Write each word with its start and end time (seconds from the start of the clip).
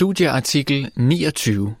Studieartikel 0.00 0.92
29 0.96 1.76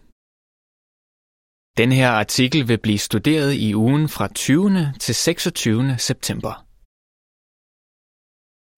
Den 1.76 1.92
her 1.92 2.10
artikel 2.10 2.68
vil 2.68 2.78
blive 2.78 2.98
studeret 2.98 3.54
i 3.54 3.74
ugen 3.74 4.08
fra 4.08 4.28
20. 4.34 4.92
til 5.00 5.14
26. 5.14 5.98
september. 5.98 6.52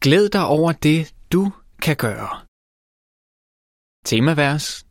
Glæd 0.02 0.28
dig 0.28 0.44
over 0.46 0.72
det, 0.72 1.14
du 1.32 1.52
kan 1.82 1.96
gøre. 1.96 2.30
Temavers. 4.04 4.86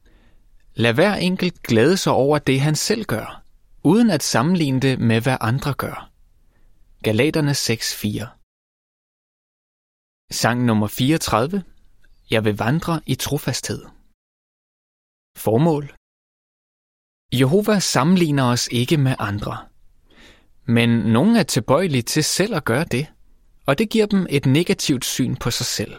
Lad 0.73 0.93
hver 0.93 1.13
enkelt 1.15 1.63
glæde 1.63 1.97
sig 1.97 2.13
over 2.13 2.39
det, 2.39 2.61
han 2.61 2.75
selv 2.75 3.05
gør, 3.05 3.43
uden 3.83 4.09
at 4.09 4.23
sammenligne 4.23 4.79
det 4.79 4.99
med, 4.99 5.21
hvad 5.21 5.37
andre 5.41 5.73
gør. 5.73 6.11
Galaterne 7.03 7.51
6:4 7.51 8.27
Sang 10.31 10.65
nummer 10.65 10.87
34. 10.87 11.63
Jeg 12.31 12.45
vil 12.45 12.57
vandre 12.57 13.01
i 13.05 13.15
trofasthed. 13.15 13.98
Formål 15.45 15.85
Jehova 17.39 17.79
sammenligner 17.79 18.43
os 18.43 18.67
ikke 18.71 18.97
med 18.97 19.15
andre. 19.19 19.55
Men 20.65 20.89
nogen 20.89 21.35
er 21.35 21.43
tilbøjelige 21.43 22.01
til 22.01 22.23
selv 22.23 22.55
at 22.55 22.65
gøre 22.65 22.85
det, 22.85 23.05
og 23.67 23.77
det 23.77 23.89
giver 23.89 24.05
dem 24.05 24.27
et 24.29 24.45
negativt 24.45 25.05
syn 25.05 25.35
på 25.35 25.51
sig 25.51 25.65
selv. 25.65 25.93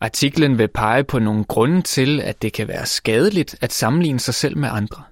Artiklen 0.00 0.58
vil 0.58 0.68
pege 0.68 1.04
på 1.04 1.18
nogle 1.18 1.44
grunde 1.44 1.82
til, 1.82 2.20
at 2.20 2.42
det 2.42 2.52
kan 2.52 2.68
være 2.68 2.86
skadeligt 2.86 3.62
at 3.64 3.72
sammenligne 3.72 4.20
sig 4.20 4.34
selv 4.34 4.56
med 4.56 4.68
andre. 4.72 5.04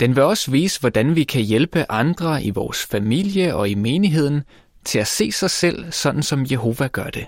Den 0.00 0.10
vil 0.16 0.22
også 0.22 0.50
vise, 0.50 0.80
hvordan 0.80 1.16
vi 1.16 1.24
kan 1.24 1.42
hjælpe 1.42 1.90
andre 1.90 2.44
i 2.44 2.50
vores 2.50 2.86
familie 2.86 3.56
og 3.56 3.68
i 3.68 3.74
menigheden 3.74 4.42
til 4.84 4.98
at 4.98 5.06
se 5.06 5.32
sig 5.32 5.50
selv 5.50 5.92
sådan, 5.92 6.22
som 6.22 6.46
Jehova 6.50 6.86
gør 6.98 7.10
det. 7.18 7.26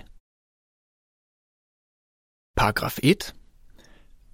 Paragraf 2.59 2.97
1. 3.03 3.36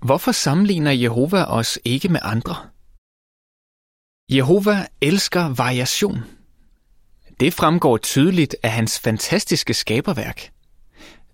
Hvorfor 0.06 0.32
sammenligner 0.32 0.92
Jehova 0.92 1.44
os 1.44 1.80
ikke 1.86 2.10
med 2.10 2.20
andre? 2.24 2.56
Jehova 4.32 4.88
elsker 5.02 5.44
variation. 5.64 6.20
Det 7.40 7.54
fremgår 7.54 7.98
tydeligt 7.98 8.56
af 8.64 8.72
hans 8.72 9.00
fantastiske 9.00 9.74
skaberværk. 9.74 10.40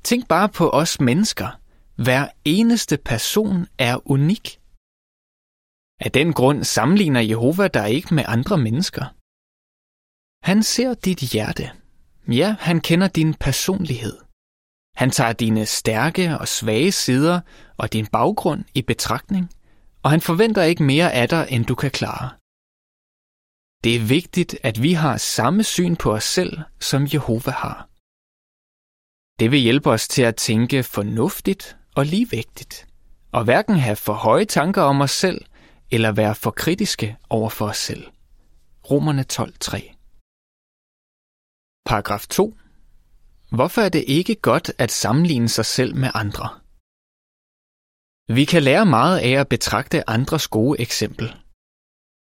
Tænk 0.04 0.28
bare 0.28 0.50
på 0.50 0.70
os 0.70 1.00
mennesker. 1.00 1.60
Hver 1.96 2.28
eneste 2.46 2.98
person 2.98 3.68
er 3.78 4.12
unik. 4.12 4.60
Af 6.00 6.12
den 6.12 6.34
grund 6.34 6.64
sammenligner 6.64 7.22
Jehova 7.22 7.68
dig 7.68 7.90
ikke 7.90 8.14
med 8.14 8.24
andre 8.28 8.58
mennesker. 8.58 9.06
Han 10.50 10.64
ser 10.64 10.94
dit 10.94 11.20
hjerte. 11.20 11.72
Ja, 12.28 12.56
han 12.60 12.82
kender 12.82 13.08
din 13.08 13.34
personlighed. 13.34 14.29
Han 15.02 15.12
tager 15.12 15.34
dine 15.34 15.66
stærke 15.66 16.38
og 16.40 16.48
svage 16.48 16.92
sider 16.92 17.42
og 17.78 17.94
din 17.94 18.08
baggrund 18.08 18.64
i 18.74 18.82
betragtning, 18.82 19.50
og 20.04 20.12
han 20.12 20.22
forventer 20.22 20.64
ikke 20.64 20.84
mere 20.84 21.14
af 21.14 21.30
dig, 21.30 21.48
end 21.50 21.66
du 21.66 21.76
kan 21.76 21.92
klare. 21.92 22.30
Det 23.84 23.96
er 23.96 24.08
vigtigt, 24.08 24.58
at 24.64 24.84
vi 24.84 24.94
har 24.94 25.18
samme 25.18 25.64
syn 25.64 25.96
på 25.96 26.14
os 26.14 26.24
selv, 26.24 26.60
som 26.80 27.08
Jehova 27.14 27.52
har. 27.52 27.90
Det 29.40 29.52
vil 29.52 29.60
hjælpe 29.60 29.90
os 29.90 30.08
til 30.08 30.22
at 30.22 30.36
tænke 30.36 30.84
fornuftigt 30.84 31.78
og 31.96 32.06
ligevægtigt, 32.06 32.88
og 33.32 33.44
hverken 33.44 33.76
have 33.76 33.96
for 33.96 34.14
høje 34.14 34.46
tanker 34.46 34.82
om 34.82 35.02
os 35.02 35.12
selv, 35.12 35.42
eller 35.92 36.12
være 36.12 36.36
for 36.36 36.52
kritiske 36.52 37.18
over 37.30 37.50
for 37.50 37.68
os 37.68 37.78
selv. 37.78 38.08
Romerne 38.92 39.26
12.3 39.34 39.96
Paragraf 41.86 42.28
2 42.28 42.56
Hvorfor 43.52 43.82
er 43.82 43.90
det 43.90 44.04
ikke 44.08 44.36
godt 44.36 44.72
at 44.78 44.92
sammenligne 44.92 45.50
sig 45.50 45.66
selv 45.66 45.96
med 45.96 46.10
andre? 46.14 46.50
Vi 48.36 48.46
kan 48.46 48.64
lære 48.64 48.86
meget 48.86 49.20
af 49.20 49.30
at 49.30 49.48
betragte 49.48 50.10
andres 50.10 50.48
gode 50.48 50.80
eksempel. 50.82 51.36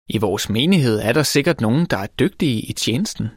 I 0.09 0.17
vores 0.17 0.49
menighed 0.49 0.99
er 0.99 1.13
der 1.13 1.23
sikkert 1.23 1.61
nogen, 1.61 1.85
der 1.85 1.97
er 1.97 2.07
dygtige 2.07 2.61
i 2.61 2.73
tjenesten. 2.73 3.27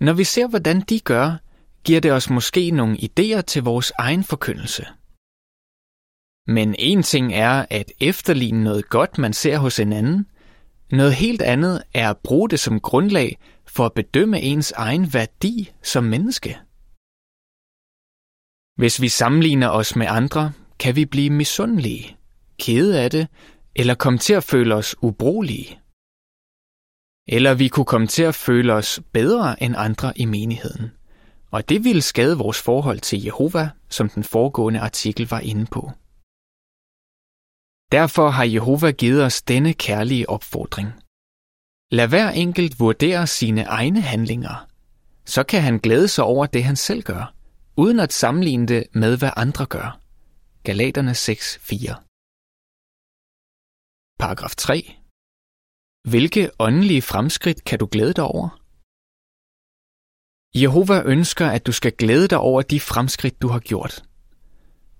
Når 0.00 0.12
vi 0.12 0.24
ser, 0.24 0.46
hvordan 0.46 0.80
de 0.80 1.00
gør, 1.00 1.36
giver 1.84 2.00
det 2.00 2.12
os 2.12 2.30
måske 2.30 2.70
nogle 2.70 2.96
idéer 2.96 3.40
til 3.40 3.62
vores 3.62 3.92
egen 3.98 4.24
forkyndelse. 4.24 4.86
Men 6.46 6.74
en 6.78 7.02
ting 7.02 7.34
er 7.34 7.66
at 7.70 7.92
efterligne 8.00 8.64
noget 8.64 8.88
godt, 8.88 9.18
man 9.18 9.32
ser 9.32 9.58
hos 9.58 9.80
en 9.80 9.92
anden. 9.92 10.26
Noget 10.90 11.14
helt 11.14 11.42
andet 11.42 11.82
er 11.94 12.10
at 12.10 12.18
bruge 12.18 12.48
det 12.50 12.60
som 12.60 12.80
grundlag 12.80 13.38
for 13.66 13.86
at 13.86 13.92
bedømme 13.92 14.40
ens 14.40 14.72
egen 14.72 15.14
værdi 15.14 15.72
som 15.82 16.04
menneske. 16.04 16.58
Hvis 18.76 19.00
vi 19.00 19.08
sammenligner 19.08 19.68
os 19.68 19.96
med 19.96 20.06
andre, 20.10 20.52
kan 20.78 20.96
vi 20.96 21.04
blive 21.04 21.30
misundelige, 21.30 22.16
kede 22.58 23.00
af 23.02 23.10
det, 23.10 23.28
eller 23.74 23.94
komme 23.94 24.18
til 24.18 24.34
at 24.34 24.44
føle 24.44 24.74
os 24.74 24.96
ubrugelige. 25.02 25.80
Eller 27.28 27.54
vi 27.54 27.68
kunne 27.68 27.84
komme 27.84 28.06
til 28.06 28.22
at 28.22 28.34
føle 28.34 28.72
os 28.72 29.00
bedre 29.12 29.62
end 29.62 29.74
andre 29.78 30.18
i 30.18 30.24
menigheden. 30.24 30.90
Og 31.50 31.68
det 31.68 31.84
ville 31.84 32.02
skade 32.02 32.38
vores 32.38 32.62
forhold 32.62 33.00
til 33.00 33.24
Jehova, 33.24 33.70
som 33.88 34.08
den 34.08 34.24
foregående 34.24 34.80
artikel 34.80 35.28
var 35.28 35.40
inde 35.40 35.66
på. 35.66 35.90
Derfor 37.92 38.30
har 38.30 38.44
Jehova 38.44 38.90
givet 38.90 39.24
os 39.24 39.42
denne 39.42 39.74
kærlige 39.74 40.28
opfordring. 40.28 40.88
Lad 41.90 42.08
hver 42.08 42.30
enkelt 42.30 42.80
vurdere 42.80 43.26
sine 43.26 43.62
egne 43.62 44.00
handlinger. 44.00 44.66
Så 45.24 45.42
kan 45.42 45.62
han 45.62 45.78
glæde 45.78 46.08
sig 46.08 46.24
over 46.24 46.46
det, 46.46 46.64
han 46.64 46.76
selv 46.76 47.02
gør, 47.02 47.34
uden 47.76 48.00
at 48.00 48.12
sammenligne 48.12 48.66
det 48.66 48.86
med, 48.94 49.18
hvad 49.18 49.30
andre 49.36 49.66
gør. 49.66 50.00
Galaterne 50.64 51.14
6:4. 51.14 51.94
Paragraf 54.18 54.54
3. 54.56 54.96
Hvilke 56.08 56.50
åndelige 56.58 57.02
fremskridt 57.02 57.64
kan 57.64 57.78
du 57.78 57.88
glæde 57.92 58.12
dig 58.12 58.24
over? 58.24 58.48
Jehova 60.54 61.02
ønsker, 61.02 61.46
at 61.46 61.66
du 61.66 61.72
skal 61.72 61.92
glæde 61.92 62.28
dig 62.28 62.38
over 62.38 62.62
de 62.62 62.80
fremskridt, 62.80 63.42
du 63.42 63.48
har 63.48 63.60
gjort. 63.60 64.04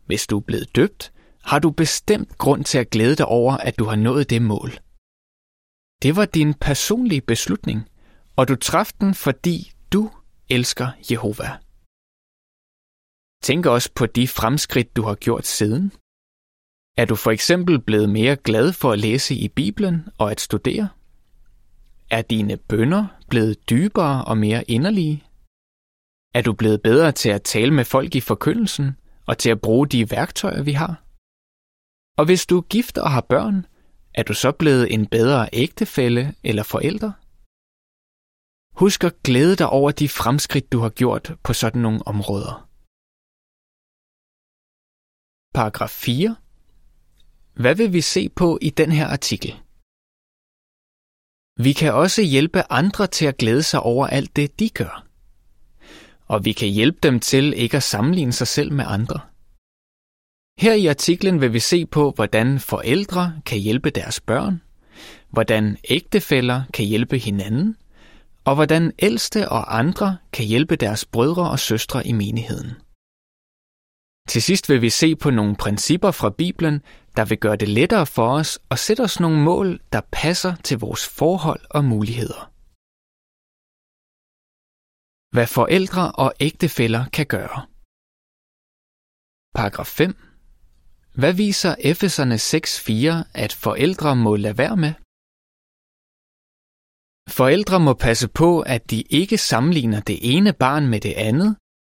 Hvis 0.06 0.26
du 0.26 0.36
er 0.36 0.40
blevet 0.40 0.76
døbt, 0.76 1.12
har 1.44 1.58
du 1.58 1.70
bestemt 1.70 2.38
grund 2.38 2.64
til 2.64 2.78
at 2.78 2.90
glæde 2.90 3.16
dig 3.16 3.26
over, 3.26 3.56
at 3.56 3.78
du 3.78 3.84
har 3.84 3.96
nået 3.96 4.30
det 4.30 4.42
mål. 4.42 4.70
Det 6.02 6.16
var 6.16 6.24
din 6.24 6.54
personlige 6.54 7.20
beslutning, 7.20 7.88
og 8.36 8.48
du 8.48 8.56
traf 8.56 8.92
den, 9.00 9.14
fordi 9.14 9.72
du 9.92 10.10
elsker 10.48 10.88
Jehova. 11.10 11.61
Tænk 13.42 13.66
også 13.66 13.90
på 13.94 14.06
de 14.06 14.28
fremskridt, 14.28 14.96
du 14.96 15.02
har 15.02 15.14
gjort 15.14 15.46
siden. 15.46 15.92
Er 16.96 17.04
du 17.04 17.14
for 17.14 17.30
eksempel 17.30 17.80
blevet 17.80 18.08
mere 18.08 18.36
glad 18.36 18.72
for 18.72 18.92
at 18.92 18.98
læse 18.98 19.34
i 19.34 19.48
Bibelen 19.48 20.08
og 20.18 20.30
at 20.30 20.40
studere? 20.40 20.88
Er 22.10 22.22
dine 22.22 22.56
bønder 22.56 23.06
blevet 23.30 23.70
dybere 23.70 24.24
og 24.24 24.38
mere 24.38 24.70
inderlige? 24.70 25.24
Er 26.34 26.42
du 26.42 26.52
blevet 26.52 26.82
bedre 26.82 27.12
til 27.12 27.28
at 27.28 27.42
tale 27.42 27.70
med 27.74 27.84
folk 27.84 28.14
i 28.14 28.20
forkyndelsen 28.20 28.96
og 29.26 29.38
til 29.38 29.50
at 29.50 29.60
bruge 29.60 29.86
de 29.88 30.10
værktøjer, 30.10 30.62
vi 30.62 30.72
har? 30.72 31.02
Og 32.18 32.24
hvis 32.24 32.46
du 32.46 32.56
er 32.58 32.62
gift 32.62 32.98
og 32.98 33.10
har 33.10 33.20
børn, 33.20 33.66
er 34.14 34.22
du 34.22 34.34
så 34.34 34.52
blevet 34.52 34.94
en 34.94 35.06
bedre 35.06 35.48
ægtefælle 35.52 36.34
eller 36.44 36.62
forælder? 36.62 37.12
Husk 38.80 39.04
at 39.04 39.22
glæde 39.22 39.56
dig 39.56 39.68
over 39.68 39.90
de 39.90 40.08
fremskridt, 40.08 40.72
du 40.72 40.78
har 40.80 40.88
gjort 40.88 41.34
på 41.42 41.52
sådan 41.52 41.82
nogle 41.82 42.06
områder. 42.06 42.71
Paragraf 45.54 45.90
4. 45.90 46.36
Hvad 47.54 47.74
vil 47.74 47.92
vi 47.92 48.00
se 48.00 48.28
på 48.28 48.58
i 48.62 48.70
den 48.70 48.92
her 48.92 49.06
artikel? 49.06 49.54
Vi 51.64 51.72
kan 51.72 51.94
også 51.94 52.22
hjælpe 52.22 52.72
andre 52.72 53.06
til 53.06 53.26
at 53.26 53.36
glæde 53.36 53.62
sig 53.62 53.80
over 53.80 54.06
alt 54.06 54.36
det, 54.36 54.60
de 54.60 54.68
gør. 54.68 55.06
Og 56.26 56.44
vi 56.44 56.52
kan 56.52 56.68
hjælpe 56.68 56.98
dem 57.02 57.20
til 57.20 57.54
ikke 57.56 57.76
at 57.76 57.82
sammenligne 57.82 58.32
sig 58.32 58.46
selv 58.46 58.72
med 58.72 58.84
andre. 58.88 59.20
Her 60.58 60.74
i 60.74 60.86
artiklen 60.86 61.40
vil 61.40 61.52
vi 61.52 61.58
se 61.60 61.86
på, 61.86 62.10
hvordan 62.10 62.60
forældre 62.60 63.40
kan 63.46 63.58
hjælpe 63.58 63.90
deres 63.90 64.20
børn, 64.20 64.62
hvordan 65.30 65.76
ægtefæller 65.88 66.62
kan 66.72 66.84
hjælpe 66.84 67.18
hinanden, 67.18 67.76
og 68.44 68.54
hvordan 68.54 68.92
ældste 68.98 69.48
og 69.48 69.78
andre 69.78 70.16
kan 70.32 70.44
hjælpe 70.46 70.76
deres 70.76 71.04
brødre 71.04 71.50
og 71.50 71.58
søstre 71.58 72.06
i 72.06 72.12
menigheden. 72.12 72.70
Til 74.28 74.42
sidst 74.42 74.68
vil 74.68 74.82
vi 74.82 74.90
se 74.90 75.16
på 75.16 75.30
nogle 75.30 75.56
principper 75.56 76.10
fra 76.10 76.30
Bibelen, 76.30 76.76
der 77.16 77.24
vil 77.24 77.38
gøre 77.38 77.56
det 77.56 77.68
lettere 77.68 78.06
for 78.06 78.28
os 78.40 78.58
at 78.70 78.78
sætte 78.78 79.00
os 79.00 79.20
nogle 79.20 79.40
mål, 79.50 79.80
der 79.92 80.00
passer 80.12 80.54
til 80.56 80.78
vores 80.78 81.08
forhold 81.08 81.60
og 81.70 81.84
muligheder. 81.84 82.42
Hvad 85.34 85.46
forældre 85.46 86.12
og 86.12 86.32
ægtefæller 86.40 87.04
kan 87.16 87.26
gøre. 87.26 87.58
Paragraf 89.54 89.86
5. 89.86 90.16
Hvad 91.20 91.32
viser 91.32 91.74
Efeserne 91.90 92.34
6.4, 92.34 93.30
at 93.44 93.52
forældre 93.52 94.16
må 94.16 94.36
lade 94.36 94.58
være 94.58 94.76
med? 94.76 94.92
Forældre 97.38 97.80
må 97.80 97.92
passe 97.94 98.28
på, 98.28 98.60
at 98.60 98.90
de 98.90 99.00
ikke 99.02 99.38
sammenligner 99.38 100.00
det 100.00 100.18
ene 100.34 100.52
barn 100.52 100.84
med 100.92 101.00
det 101.00 101.14
andet, 101.28 101.50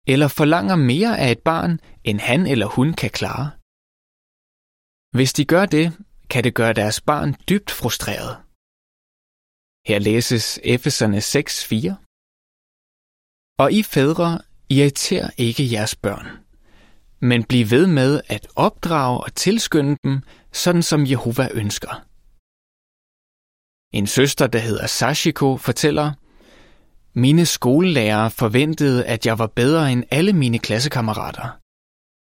eller 0.08 0.28
forlanger 0.28 0.76
mere 0.76 1.20
af 1.20 1.32
et 1.32 1.40
barn, 1.40 1.80
end 2.04 2.20
han 2.20 2.48
eller 2.48 2.66
hun 2.66 2.94
kan 2.94 3.10
klare. 3.10 3.52
Hvis 5.18 5.34
de 5.34 5.46
gør 5.46 5.66
det, 5.66 5.86
kan 6.30 6.44
det 6.44 6.54
gøre 6.56 6.74
deres 6.74 7.02
barn 7.02 7.36
dybt 7.50 7.72
frustreret. 7.72 8.32
Her 9.88 10.00
læses 10.00 10.60
Efeserne 10.64 11.18
6:4. 11.18 11.96
Og 13.64 13.68
I 13.74 13.84
fædre, 13.84 14.42
irriter 14.70 15.30
ikke 15.38 15.72
jeres 15.72 15.96
børn, 15.96 16.28
men 17.30 17.44
bliv 17.44 17.66
ved 17.70 17.88
med 17.88 18.22
at 18.28 18.48
opdrage 18.56 19.18
og 19.24 19.36
tilskynde 19.36 19.98
dem, 20.04 20.22
sådan 20.52 20.84
som 20.84 21.06
Jehova 21.12 21.48
ønsker. 21.62 21.94
En 24.00 24.08
søster, 24.08 24.48
der 24.48 24.60
hedder 24.60 24.88
Sashiko, 24.88 25.58
fortæller, 25.58 26.08
mine 27.16 27.46
skolelærere 27.46 28.32
forventede, 28.32 29.06
at 29.06 29.26
jeg 29.26 29.40
var 29.40 29.48
bedre 29.48 29.92
end 29.92 30.04
alle 30.12 30.34
mine 30.34 30.60
klassekammerater. 30.60 31.58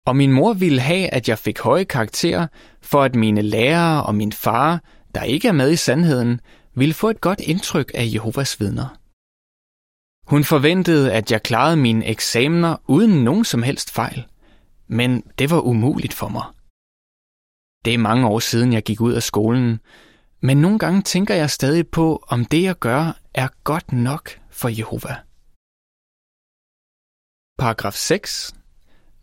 Og 0.07 0.17
min 0.17 0.33
mor 0.33 0.53
ville 0.53 0.81
have, 0.81 1.09
at 1.09 1.29
jeg 1.29 1.39
fik 1.39 1.61
høje 1.61 1.85
karakterer, 1.85 2.47
for 2.83 3.03
at 3.03 3.15
mine 3.15 3.43
lærere 3.43 4.03
og 4.03 4.15
min 4.15 4.33
far, 4.33 4.83
der 5.15 5.23
ikke 5.23 5.49
er 5.49 5.53
med 5.53 5.73
i 5.73 5.77
sandheden, 5.77 6.41
ville 6.75 6.95
få 6.95 7.11
et 7.11 7.21
godt 7.21 7.41
indtryk 7.41 7.91
af 7.95 8.05
Jehovas 8.15 8.61
vidner. 8.61 8.99
Hun 10.31 10.45
forventede, 10.45 11.13
at 11.13 11.33
jeg 11.33 11.43
klarede 11.43 11.77
mine 11.77 12.07
eksamener 12.07 12.77
uden 12.87 13.25
nogen 13.25 13.45
som 13.45 13.63
helst 13.63 13.91
fejl, 13.91 14.27
men 14.87 15.23
det 15.39 15.51
var 15.51 15.61
umuligt 15.61 16.15
for 16.15 16.29
mig. 16.29 16.45
Det 17.85 17.95
er 17.95 17.99
mange 17.99 18.29
år 18.29 18.39
siden, 18.39 18.73
jeg 18.73 18.83
gik 18.83 19.01
ud 19.01 19.13
af 19.13 19.23
skolen, 19.23 19.81
men 20.41 20.57
nogle 20.57 20.79
gange 20.79 21.03
tænker 21.03 21.35
jeg 21.35 21.51
stadig 21.51 21.89
på, 21.89 22.25
om 22.29 22.45
det 22.45 22.63
jeg 22.63 22.79
gør 22.79 23.19
er 23.35 23.49
godt 23.65 23.93
nok 23.93 24.31
for 24.61 24.69
Jehova. 24.69 25.15
Paragraf 27.59 27.95
6. 27.95 28.55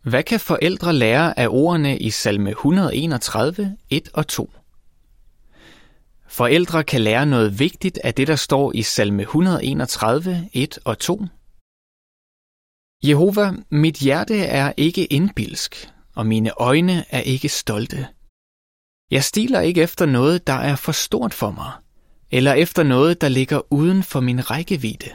Hvad 0.02 0.22
kan 0.22 0.40
forældre 0.40 0.92
lære 0.92 1.38
af 1.38 1.48
ordene 1.50 1.98
i 1.98 2.10
salme 2.10 2.50
131, 2.50 3.76
1 3.90 4.08
og 4.14 4.28
2? 4.28 4.50
Forældre 6.28 6.84
kan 6.84 7.00
lære 7.00 7.26
noget 7.26 7.58
vigtigt 7.58 7.98
af 8.04 8.14
det, 8.14 8.28
der 8.28 8.36
står 8.36 8.72
i 8.74 8.82
salme 8.82 9.22
131, 9.22 10.48
1 10.52 10.78
og 10.84 10.98
2. 10.98 11.24
Jehova, 13.04 13.52
mit 13.70 13.96
hjerte 13.96 14.38
er 14.38 14.72
ikke 14.76 15.04
indbilsk, 15.06 15.92
og 16.14 16.26
mine 16.26 16.50
øjne 16.60 17.04
er 17.10 17.20
ikke 17.20 17.48
stolte. 17.48 18.06
Jeg 19.10 19.24
stiler 19.24 19.60
ikke 19.60 19.82
efter 19.82 20.06
noget, 20.06 20.46
der 20.46 20.52
er 20.52 20.76
for 20.76 20.92
stort 20.92 21.34
for 21.34 21.50
mig, 21.50 21.72
eller 22.30 22.52
efter 22.52 22.82
noget, 22.82 23.20
der 23.20 23.28
ligger 23.28 23.72
uden 23.72 24.02
for 24.02 24.20
min 24.20 24.50
rækkevidde. 24.50 25.10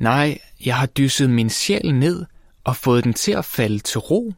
Nej, 0.00 0.38
jeg 0.64 0.76
har 0.76 0.86
dysset 0.86 1.30
min 1.30 1.50
sjæl 1.50 1.94
ned 1.94 2.26
og 2.64 2.76
fået 2.76 3.04
den 3.04 3.14
til 3.14 3.32
at 3.32 3.44
falde 3.44 3.78
til 3.78 4.00
ro, 4.00 4.32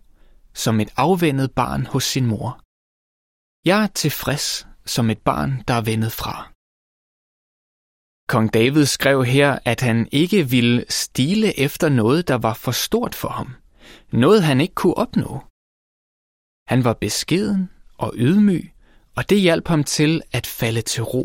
som 0.55 0.81
et 0.81 0.91
afvendet 0.97 1.53
barn 1.53 1.87
hos 1.87 2.05
sin 2.05 2.27
mor. 2.27 2.51
Jeg 3.65 3.83
er 3.83 3.87
tilfreds 3.87 4.67
som 4.87 5.11
et 5.11 5.21
barn, 5.31 5.63
der 5.69 5.75
er 5.75 5.85
vendet 5.91 6.13
fra. 6.13 6.35
Kong 8.33 8.55
David 8.55 8.87
skrev 8.87 9.25
her, 9.25 9.59
at 9.65 9.81
han 9.81 10.09
ikke 10.13 10.51
ville 10.51 10.85
stile 10.89 11.59
efter 11.59 11.89
noget, 11.89 12.29
der 12.29 12.39
var 12.47 12.55
for 12.55 12.73
stort 12.73 13.15
for 13.15 13.29
ham. 13.29 13.49
Noget 14.13 14.43
han 14.43 14.61
ikke 14.61 14.75
kunne 14.75 14.95
opnå. 15.05 15.33
Han 16.73 16.85
var 16.85 16.95
beskeden 17.05 17.71
og 17.99 18.13
ydmyg, 18.15 18.73
og 19.17 19.31
det 19.31 19.41
hjalp 19.41 19.69
ham 19.69 19.85
til 19.85 20.23
at 20.33 20.47
falde 20.47 20.83
til 20.83 21.03
ro. 21.03 21.25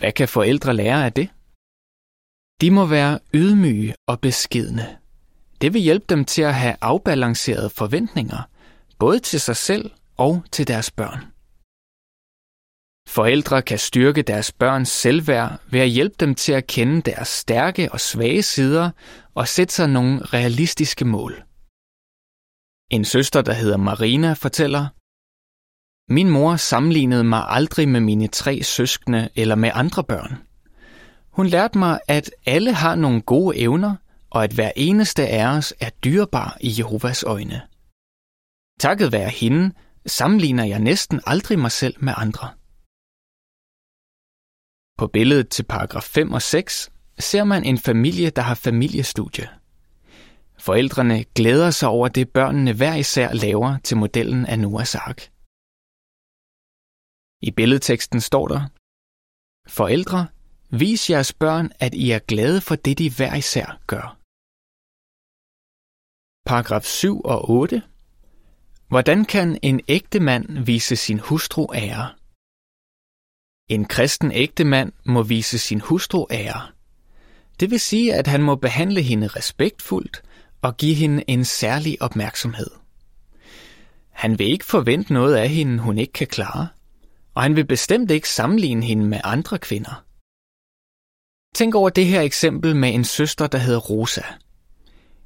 Hvad 0.00 0.12
kan 0.12 0.28
forældre 0.28 0.74
lære 0.74 1.04
af 1.04 1.12
det? 1.12 1.28
De 2.60 2.70
må 2.70 2.86
være 2.86 3.18
ydmyge 3.34 3.94
og 4.06 4.20
beskedne. 4.20 4.98
Det 5.60 5.74
vil 5.74 5.82
hjælpe 5.82 6.06
dem 6.08 6.24
til 6.24 6.42
at 6.42 6.54
have 6.54 6.76
afbalancerede 6.80 7.70
forventninger, 7.70 8.48
både 8.98 9.18
til 9.18 9.40
sig 9.40 9.56
selv 9.56 9.90
og 10.16 10.42
til 10.52 10.68
deres 10.68 10.90
børn. 10.90 11.20
Forældre 13.08 13.62
kan 13.62 13.78
styrke 13.78 14.22
deres 14.22 14.52
børns 14.52 14.88
selvværd 14.88 15.60
ved 15.70 15.80
at 15.80 15.88
hjælpe 15.88 16.16
dem 16.20 16.34
til 16.34 16.52
at 16.52 16.66
kende 16.66 17.02
deres 17.02 17.28
stærke 17.28 17.92
og 17.92 18.00
svage 18.00 18.42
sider 18.42 18.90
og 19.34 19.48
sætte 19.48 19.74
sig 19.74 19.88
nogle 19.88 20.24
realistiske 20.24 21.04
mål. 21.04 21.42
En 22.90 23.04
søster, 23.04 23.42
der 23.42 23.52
hedder 23.52 23.76
Marina, 23.76 24.32
fortæller, 24.32 24.86
Min 26.12 26.30
mor 26.30 26.56
sammenlignede 26.56 27.24
mig 27.24 27.44
aldrig 27.48 27.88
med 27.88 28.00
mine 28.00 28.28
tre 28.28 28.62
søskende 28.62 29.28
eller 29.34 29.54
med 29.54 29.70
andre 29.74 30.04
børn. 30.04 30.45
Hun 31.36 31.46
lærte 31.46 31.78
mig, 31.78 32.00
at 32.08 32.30
alle 32.46 32.72
har 32.72 32.94
nogle 32.94 33.22
gode 33.22 33.58
evner, 33.58 33.96
og 34.30 34.44
at 34.44 34.52
hver 34.52 34.72
eneste 34.76 35.28
af 35.28 35.46
os 35.56 35.74
er 35.80 35.90
dyrbar 35.90 36.56
i 36.60 36.74
Jehovas 36.78 37.22
øjne. 37.22 37.62
Takket 38.80 39.12
være 39.12 39.28
hende 39.28 39.74
sammenligner 40.06 40.64
jeg 40.64 40.78
næsten 40.78 41.20
aldrig 41.26 41.58
mig 41.58 41.72
selv 41.72 41.96
med 42.04 42.14
andre. 42.16 42.48
På 44.98 45.06
billedet 45.06 45.48
til 45.48 45.62
paragraf 45.62 46.02
5 46.02 46.32
og 46.32 46.42
6 46.42 46.90
ser 47.18 47.44
man 47.44 47.64
en 47.64 47.78
familie, 47.78 48.30
der 48.30 48.42
har 48.42 48.54
familiestudie. 48.54 49.48
Forældrene 50.58 51.24
glæder 51.24 51.70
sig 51.70 51.88
over 51.88 52.08
det, 52.08 52.30
børnene 52.30 52.72
hver 52.72 52.94
især 52.94 53.32
laver 53.32 53.78
til 53.78 53.96
modellen 53.96 54.46
af 54.46 54.58
Noahs 54.58 54.94
ark. 54.94 55.20
I 57.42 57.50
billedteksten 57.50 58.20
står 58.20 58.48
der, 58.48 58.60
Forældre, 59.68 60.26
vis 60.70 61.10
jeres 61.10 61.32
børn, 61.32 61.70
at 61.80 61.94
I 61.94 62.10
er 62.10 62.18
glade 62.18 62.60
for 62.60 62.74
det, 62.74 62.98
de 62.98 63.10
hver 63.10 63.34
især 63.34 63.78
gør. 63.86 64.18
Paragraf 66.46 66.84
7 66.84 67.20
og 67.20 67.50
8. 67.50 67.82
Hvordan 68.88 69.24
kan 69.24 69.58
en 69.62 69.80
ægte 69.88 70.20
mand 70.20 70.64
vise 70.64 70.96
sin 70.96 71.18
hustru 71.18 71.66
ære? 71.74 72.10
En 73.68 73.84
kristen 73.84 74.32
ægtemand 74.32 74.92
må 75.04 75.22
vise 75.22 75.58
sin 75.58 75.80
hustru 75.80 76.26
ære. 76.30 76.68
Det 77.60 77.70
vil 77.70 77.80
sige, 77.80 78.14
at 78.14 78.26
han 78.26 78.42
må 78.42 78.54
behandle 78.56 79.02
hende 79.02 79.26
respektfuldt 79.26 80.22
og 80.62 80.76
give 80.76 80.94
hende 80.94 81.24
en 81.28 81.44
særlig 81.44 82.02
opmærksomhed. 82.02 82.70
Han 84.10 84.38
vil 84.38 84.46
ikke 84.46 84.64
forvente 84.64 85.12
noget 85.12 85.34
af 85.34 85.48
hende, 85.48 85.78
hun 85.78 85.98
ikke 85.98 86.12
kan 86.12 86.26
klare, 86.26 86.68
og 87.34 87.42
han 87.42 87.56
vil 87.56 87.66
bestemt 87.66 88.10
ikke 88.10 88.28
sammenligne 88.28 88.84
hende 88.84 89.04
med 89.04 89.20
andre 89.24 89.58
kvinder. 89.58 90.05
Tænk 91.56 91.74
over 91.74 91.90
det 91.90 92.06
her 92.06 92.20
eksempel 92.20 92.76
med 92.76 92.94
en 92.94 93.04
søster, 93.04 93.46
der 93.46 93.58
hedder 93.58 93.78
Rosa. 93.80 94.22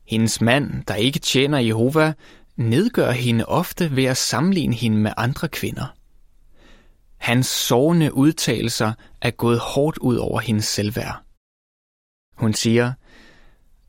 Hendes 0.07 0.41
mand, 0.41 0.85
der 0.85 0.95
ikke 0.95 1.19
tjener 1.19 1.59
Jehova, 1.59 2.13
nedgør 2.57 3.11
hende 3.11 3.47
ofte 3.47 3.97
ved 3.97 4.05
at 4.05 4.17
sammenligne 4.17 4.75
hende 4.75 4.97
med 4.99 5.13
andre 5.17 5.49
kvinder. 5.49 5.97
Hans 7.17 7.47
sårende 7.47 8.15
udtalelser 8.15 8.93
er 9.21 9.31
gået 9.31 9.59
hårdt 9.59 9.99
ud 9.99 10.17
over 10.17 10.41
hendes 10.41 10.65
selvværd. 10.65 11.23
Hun 12.37 12.55
siger, 12.55 12.93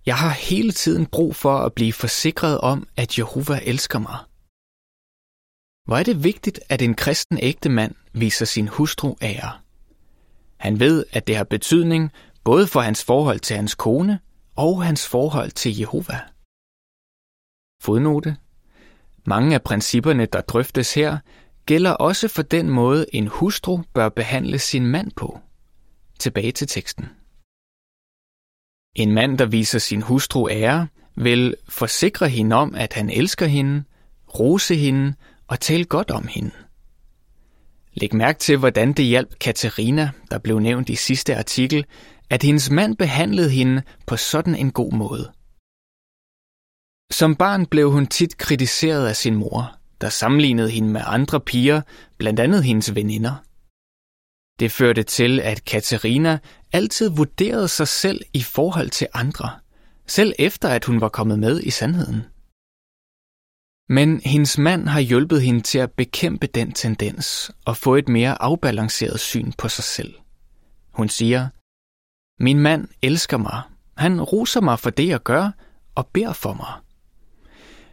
Jeg 0.06 0.18
har 0.18 0.30
hele 0.30 0.72
tiden 0.72 1.06
brug 1.06 1.36
for 1.36 1.58
at 1.58 1.74
blive 1.74 1.94
forsikret 1.94 2.58
om, 2.62 2.88
at 2.98 3.18
Jehova 3.18 3.60
elsker 3.64 4.00
mig. 4.00 4.18
Hvor 5.86 5.98
er 5.98 6.04
det 6.04 6.24
vigtigt, 6.24 6.60
at 6.70 6.82
en 6.82 6.96
kristen 6.96 7.40
ægtemand 7.42 7.96
viser 8.14 8.46
sin 8.46 8.68
hustru 8.68 9.16
ære. 9.22 9.52
Han 10.58 10.80
ved, 10.80 11.06
at 11.12 11.28
det 11.28 11.38
har 11.38 11.44
betydning 11.44 12.12
både 12.44 12.68
for 12.68 12.82
hans 12.82 13.04
forhold 13.04 13.40
til 13.40 13.56
hans 13.56 13.76
kone 13.76 14.20
og 14.56 14.84
hans 14.84 15.08
forhold 15.08 15.52
til 15.52 15.80
Jehova. 15.80 16.20
Fodnote. 17.82 18.38
Mange 19.26 19.56
af 19.56 19.62
principperne, 19.62 20.26
der 20.26 20.42
drøftes 20.42 20.94
her, 20.94 21.18
gælder 21.66 21.92
også 21.92 22.28
for 22.28 22.42
den 22.42 22.70
måde, 22.70 23.06
en 23.14 23.28
hustru 23.28 23.82
bør 23.94 24.10
behandle 24.10 24.60
sin 24.60 24.86
mand 24.86 25.12
på. 25.16 25.40
Tilbage 26.20 26.52
til 26.52 26.68
teksten. 26.68 27.06
En 28.96 29.12
mand, 29.12 29.38
der 29.38 29.46
viser 29.46 29.80
sin 29.80 30.02
hustru 30.02 30.50
ære, 30.50 30.88
vil 31.16 31.56
forsikre 31.70 32.30
hende 32.30 32.56
om, 32.56 32.76
at 32.76 32.94
han 32.94 33.10
elsker 33.10 33.46
hende, 33.46 33.84
rose 34.40 34.76
hende 34.76 35.14
og 35.48 35.60
tale 35.60 35.86
godt 35.86 36.12
om 36.12 36.28
hende. 36.28 36.52
Læg 37.94 38.16
mærke 38.16 38.40
til, 38.40 38.58
hvordan 38.58 38.94
det 38.94 39.06
hjalp 39.06 39.40
Katarina, 39.40 40.12
der 40.32 40.38
blev 40.38 40.60
nævnt 40.60 40.90
i 40.90 40.96
sidste 40.96 41.36
artikel, 41.36 41.86
at 42.32 42.44
hendes 42.44 42.70
mand 42.70 42.98
behandlede 42.98 43.50
hende 43.50 43.82
på 44.08 44.18
sådan 44.18 44.56
en 44.56 44.72
god 44.72 44.94
måde. 44.94 45.32
Som 47.12 47.36
barn 47.36 47.66
blev 47.66 47.92
hun 47.92 48.08
tit 48.08 48.38
kritiseret 48.38 49.08
af 49.08 49.16
sin 49.16 49.36
mor, 49.36 49.78
der 50.02 50.10
sammenlignede 50.10 50.70
hende 50.70 50.90
med 50.90 51.02
andre 51.06 51.40
piger, 51.40 51.82
blandt 52.18 52.40
andet 52.40 52.64
hendes 52.64 52.96
veninder. 52.96 53.36
Det 54.60 54.72
førte 54.72 55.04
til, 55.04 55.40
at 55.40 55.66
Katerina 55.66 56.40
altid 56.72 57.10
vurderede 57.10 57.68
sig 57.68 57.88
selv 57.88 58.22
i 58.34 58.42
forhold 58.42 58.90
til 58.90 59.08
andre, 59.14 59.50
selv 60.08 60.34
efter 60.40 60.70
at 60.70 60.86
hun 60.86 61.02
var 61.02 61.10
kommet 61.10 61.40
med 61.40 61.60
i 61.64 61.70
sandheden. 61.70 62.22
Men 63.90 64.22
hendes 64.26 64.58
mand 64.58 64.88
har 64.88 65.00
hjulpet 65.00 65.42
hende 65.42 65.62
til 65.62 65.80
at 65.80 65.92
bekæmpe 65.92 66.48
den 66.48 66.72
tendens 66.72 67.52
og 67.66 67.78
få 67.78 67.96
et 67.96 68.10
mere 68.10 68.42
afbalanceret 68.42 69.20
syn 69.20 69.52
på 69.52 69.68
sig 69.68 69.84
selv. 69.84 70.14
Hun 70.92 71.10
siger, 71.10 71.50
min 72.42 72.60
mand 72.60 72.88
elsker 73.02 73.38
mig. 73.38 73.62
Han 73.98 74.22
roser 74.22 74.62
mig 74.62 74.80
for 74.80 74.90
det, 74.90 75.08
jeg 75.08 75.24
gør, 75.24 75.52
og 75.96 76.08
beder 76.08 76.34
for 76.34 76.54
mig. 76.54 76.74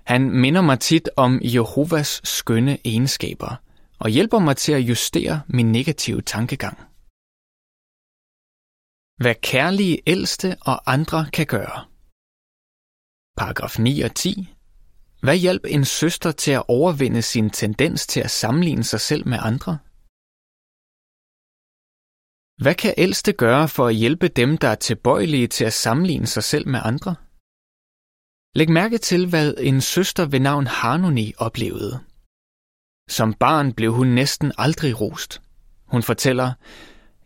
Han 0.04 0.30
minder 0.30 0.60
mig 0.60 0.80
tit 0.80 1.08
om 1.16 1.40
Jehovas 1.42 2.20
skønne 2.24 2.78
egenskaber 2.84 3.56
og 3.98 4.10
hjælper 4.10 4.38
mig 4.38 4.56
til 4.56 4.72
at 4.72 4.80
justere 4.80 5.40
min 5.48 5.72
negative 5.72 6.22
tankegang. 6.22 6.78
Hvad 9.22 9.34
kærlige 9.42 9.98
ældste 10.06 10.56
og 10.60 10.92
andre 10.92 11.26
kan 11.32 11.46
gøre. 11.46 11.84
Paragraf 13.36 13.78
9 13.78 14.00
og 14.00 14.14
10. 14.14 14.54
Hvad 15.22 15.36
hjælp 15.36 15.64
en 15.68 15.84
søster 15.84 16.32
til 16.32 16.50
at 16.50 16.62
overvinde 16.68 17.22
sin 17.22 17.50
tendens 17.50 18.06
til 18.06 18.20
at 18.20 18.30
sammenligne 18.30 18.84
sig 18.84 19.00
selv 19.00 19.28
med 19.28 19.38
andre? 19.40 19.78
Hvad 22.58 22.74
kan 22.74 22.94
ældste 22.96 23.32
gøre 23.32 23.68
for 23.68 23.86
at 23.86 23.94
hjælpe 23.94 24.28
dem, 24.28 24.58
der 24.58 24.68
er 24.68 24.74
tilbøjelige 24.74 25.46
til 25.46 25.64
at 25.64 25.72
sammenligne 25.72 26.26
sig 26.26 26.44
selv 26.44 26.68
med 26.68 26.80
andre? 26.84 27.14
Læg 28.54 28.70
mærke 28.70 28.98
til, 28.98 29.28
hvad 29.28 29.54
en 29.58 29.80
søster 29.80 30.26
ved 30.26 30.40
navn 30.40 30.66
Harmony 30.66 31.32
oplevede. 31.36 32.00
Som 33.08 33.34
barn 33.34 33.72
blev 33.72 33.92
hun 33.92 34.06
næsten 34.06 34.52
aldrig 34.58 35.00
rost. 35.00 35.42
Hun 35.86 36.02
fortæller, 36.02 36.52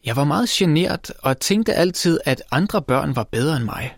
jeg 0.05 0.17
var 0.17 0.25
meget 0.25 0.49
genert 0.49 1.11
og 1.19 1.41
tænkte 1.41 1.75
altid, 1.75 2.21
at 2.25 2.43
andre 2.51 2.83
børn 2.83 3.17
var 3.17 3.25
bedre 3.25 3.57
end 3.57 3.65
mig. 3.65 3.97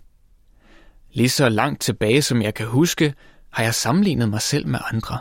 Lige 1.13 1.29
så 1.29 1.49
langt 1.49 1.83
tilbage, 1.83 2.23
som 2.23 2.43
jeg 2.43 2.55
kan 2.55 2.67
huske, 2.67 3.15
har 3.51 3.63
jeg 3.63 3.75
sammenlignet 3.75 4.29
mig 4.29 4.43
selv 4.43 4.67
med 4.67 4.79
andre. 4.93 5.19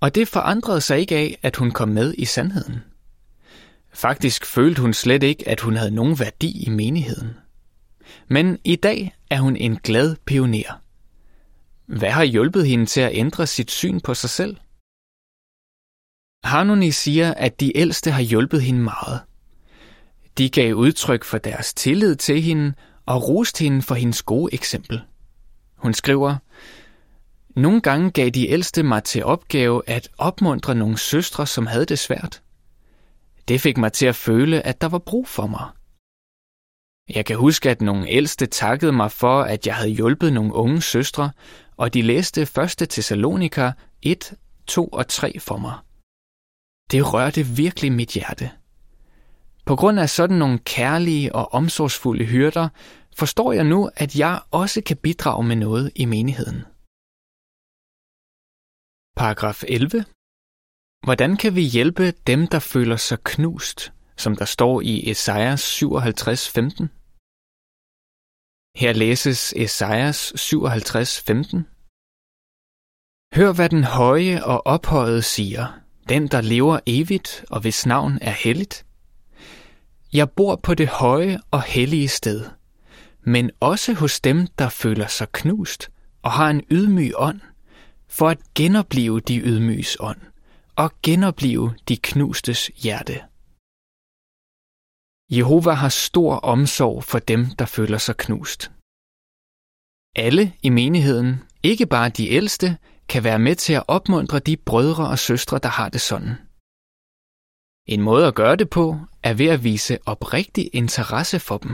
Og 0.00 0.14
det 0.14 0.28
forandrede 0.28 0.80
sig 0.80 0.98
ikke 0.98 1.16
af, 1.16 1.38
at 1.42 1.56
hun 1.56 1.70
kom 1.70 1.88
med 1.88 2.14
i 2.18 2.24
sandheden. 2.24 2.91
Faktisk 3.94 4.46
følte 4.46 4.82
hun 4.82 4.94
slet 4.94 5.22
ikke, 5.22 5.48
at 5.48 5.60
hun 5.60 5.76
havde 5.76 5.90
nogen 5.90 6.18
værdi 6.18 6.64
i 6.66 6.70
menigheden. 6.70 7.30
Men 8.28 8.58
i 8.64 8.76
dag 8.76 9.14
er 9.30 9.40
hun 9.40 9.56
en 9.56 9.76
glad 9.76 10.16
pioner. 10.26 10.80
Hvad 11.86 12.10
har 12.10 12.24
hjulpet 12.24 12.66
hende 12.66 12.86
til 12.86 13.00
at 13.00 13.10
ændre 13.14 13.46
sit 13.46 13.70
syn 13.70 14.00
på 14.00 14.14
sig 14.14 14.30
selv? 14.30 14.56
Harmony 16.44 16.90
siger, 16.90 17.34
at 17.34 17.60
de 17.60 17.76
ældste 17.76 18.10
har 18.10 18.22
hjulpet 18.22 18.62
hende 18.62 18.80
meget. 18.80 19.20
De 20.38 20.50
gav 20.50 20.74
udtryk 20.74 21.24
for 21.24 21.38
deres 21.38 21.74
tillid 21.74 22.16
til 22.16 22.42
hende 22.42 22.74
og 23.06 23.28
roste 23.28 23.64
hende 23.64 23.82
for 23.82 23.94
hendes 23.94 24.22
gode 24.22 24.54
eksempel. 24.54 25.02
Hun 25.76 25.94
skriver, 25.94 26.36
Nogle 27.56 27.80
gange 27.80 28.10
gav 28.10 28.30
de 28.30 28.48
ældste 28.48 28.82
mig 28.82 29.04
til 29.04 29.24
opgave 29.24 29.82
at 29.86 30.08
opmuntre 30.18 30.74
nogle 30.74 30.98
søstre, 30.98 31.46
som 31.46 31.66
havde 31.66 31.86
det 31.86 31.98
svært. 31.98 32.42
Det 33.48 33.60
fik 33.60 33.76
mig 33.76 33.92
til 33.92 34.06
at 34.06 34.16
føle, 34.16 34.66
at 34.66 34.80
der 34.80 34.88
var 34.88 34.98
brug 34.98 35.28
for 35.28 35.46
mig. 35.46 35.68
Jeg 37.16 37.24
kan 37.26 37.36
huske, 37.36 37.70
at 37.70 37.80
nogle 37.80 38.08
ældste 38.08 38.46
takkede 38.46 38.92
mig 38.92 39.12
for, 39.12 39.42
at 39.42 39.66
jeg 39.66 39.74
havde 39.74 39.90
hjulpet 39.90 40.32
nogle 40.32 40.52
unge 40.54 40.82
søstre, 40.82 41.30
og 41.76 41.94
de 41.94 42.02
læste 42.02 42.42
1. 42.42 42.48
Thessalonika 42.90 43.72
1, 44.02 44.34
2 44.66 44.86
og 44.86 45.08
3 45.08 45.38
for 45.40 45.56
mig. 45.56 45.74
Det 46.90 47.12
rørte 47.12 47.42
virkelig 47.46 47.92
mit 47.92 48.08
hjerte. 48.08 48.50
På 49.66 49.76
grund 49.76 50.00
af 50.00 50.10
sådan 50.10 50.36
nogle 50.36 50.58
kærlige 50.58 51.34
og 51.34 51.54
omsorgsfulde 51.54 52.24
hyrder, 52.24 52.68
forstår 53.16 53.52
jeg 53.52 53.64
nu, 53.64 53.90
at 53.96 54.16
jeg 54.16 54.40
også 54.50 54.82
kan 54.86 54.96
bidrage 54.96 55.44
med 55.44 55.56
noget 55.56 55.92
i 55.96 56.04
menigheden. 56.04 56.64
Paragraf 59.16 59.64
11. 59.68 60.04
Hvordan 61.02 61.36
kan 61.36 61.54
vi 61.54 61.62
hjælpe 61.62 62.10
dem, 62.10 62.46
der 62.46 62.58
føler 62.58 62.96
sig 62.96 63.18
knust, 63.24 63.92
som 64.16 64.36
der 64.36 64.44
står 64.44 64.80
i 64.80 65.10
Esajas 65.10 65.82
57:15? 65.82 66.88
Her 68.76 68.92
læses 68.92 69.52
Esajas 69.56 70.32
57:15. 70.36 71.66
Hør, 73.34 73.52
hvad 73.52 73.68
den 73.68 73.84
høje 73.84 74.44
og 74.44 74.66
ophøjede 74.66 75.22
siger, 75.22 75.80
den, 76.08 76.28
der 76.28 76.40
lever 76.40 76.78
evigt 76.86 77.44
og 77.50 77.60
hvis 77.60 77.86
navn 77.86 78.18
er 78.20 78.30
helligt. 78.30 78.86
Jeg 80.12 80.30
bor 80.30 80.56
på 80.56 80.74
det 80.74 80.88
høje 80.88 81.40
og 81.50 81.62
hellige 81.62 82.08
sted, 82.08 82.44
men 83.20 83.50
også 83.60 83.94
hos 83.94 84.20
dem, 84.20 84.46
der 84.46 84.68
føler 84.68 85.06
sig 85.06 85.28
knust 85.32 85.90
og 86.22 86.32
har 86.32 86.50
en 86.50 86.62
ydmyg 86.70 87.12
ånd, 87.16 87.40
for 88.08 88.28
at 88.28 88.38
genopleve 88.54 89.20
de 89.20 89.38
ydmyges 89.38 89.96
ånd 90.00 90.31
og 90.76 90.90
genopleve 91.02 91.74
de 91.88 91.96
knustes 91.96 92.70
hjerte. 92.82 93.16
Jehova 95.36 95.72
har 95.72 95.88
stor 95.88 96.34
omsorg 96.34 97.04
for 97.04 97.18
dem, 97.18 97.46
der 97.58 97.66
føler 97.66 97.98
sig 97.98 98.16
knust. 98.16 98.70
Alle 100.16 100.52
i 100.62 100.68
menigheden, 100.68 101.42
ikke 101.62 101.86
bare 101.86 102.08
de 102.08 102.28
ældste, 102.28 102.78
kan 103.08 103.24
være 103.24 103.38
med 103.38 103.56
til 103.56 103.72
at 103.72 103.84
opmuntre 103.88 104.38
de 104.38 104.56
brødre 104.56 105.08
og 105.08 105.18
søstre, 105.18 105.58
der 105.58 105.68
har 105.68 105.88
det 105.88 106.00
sådan. 106.00 106.34
En 107.86 108.00
måde 108.02 108.26
at 108.26 108.34
gøre 108.34 108.56
det 108.56 108.70
på 108.70 108.86
er 109.22 109.34
ved 109.34 109.46
at 109.46 109.64
vise 109.64 109.98
oprigtig 110.06 110.70
interesse 110.72 111.40
for 111.40 111.58
dem. 111.58 111.72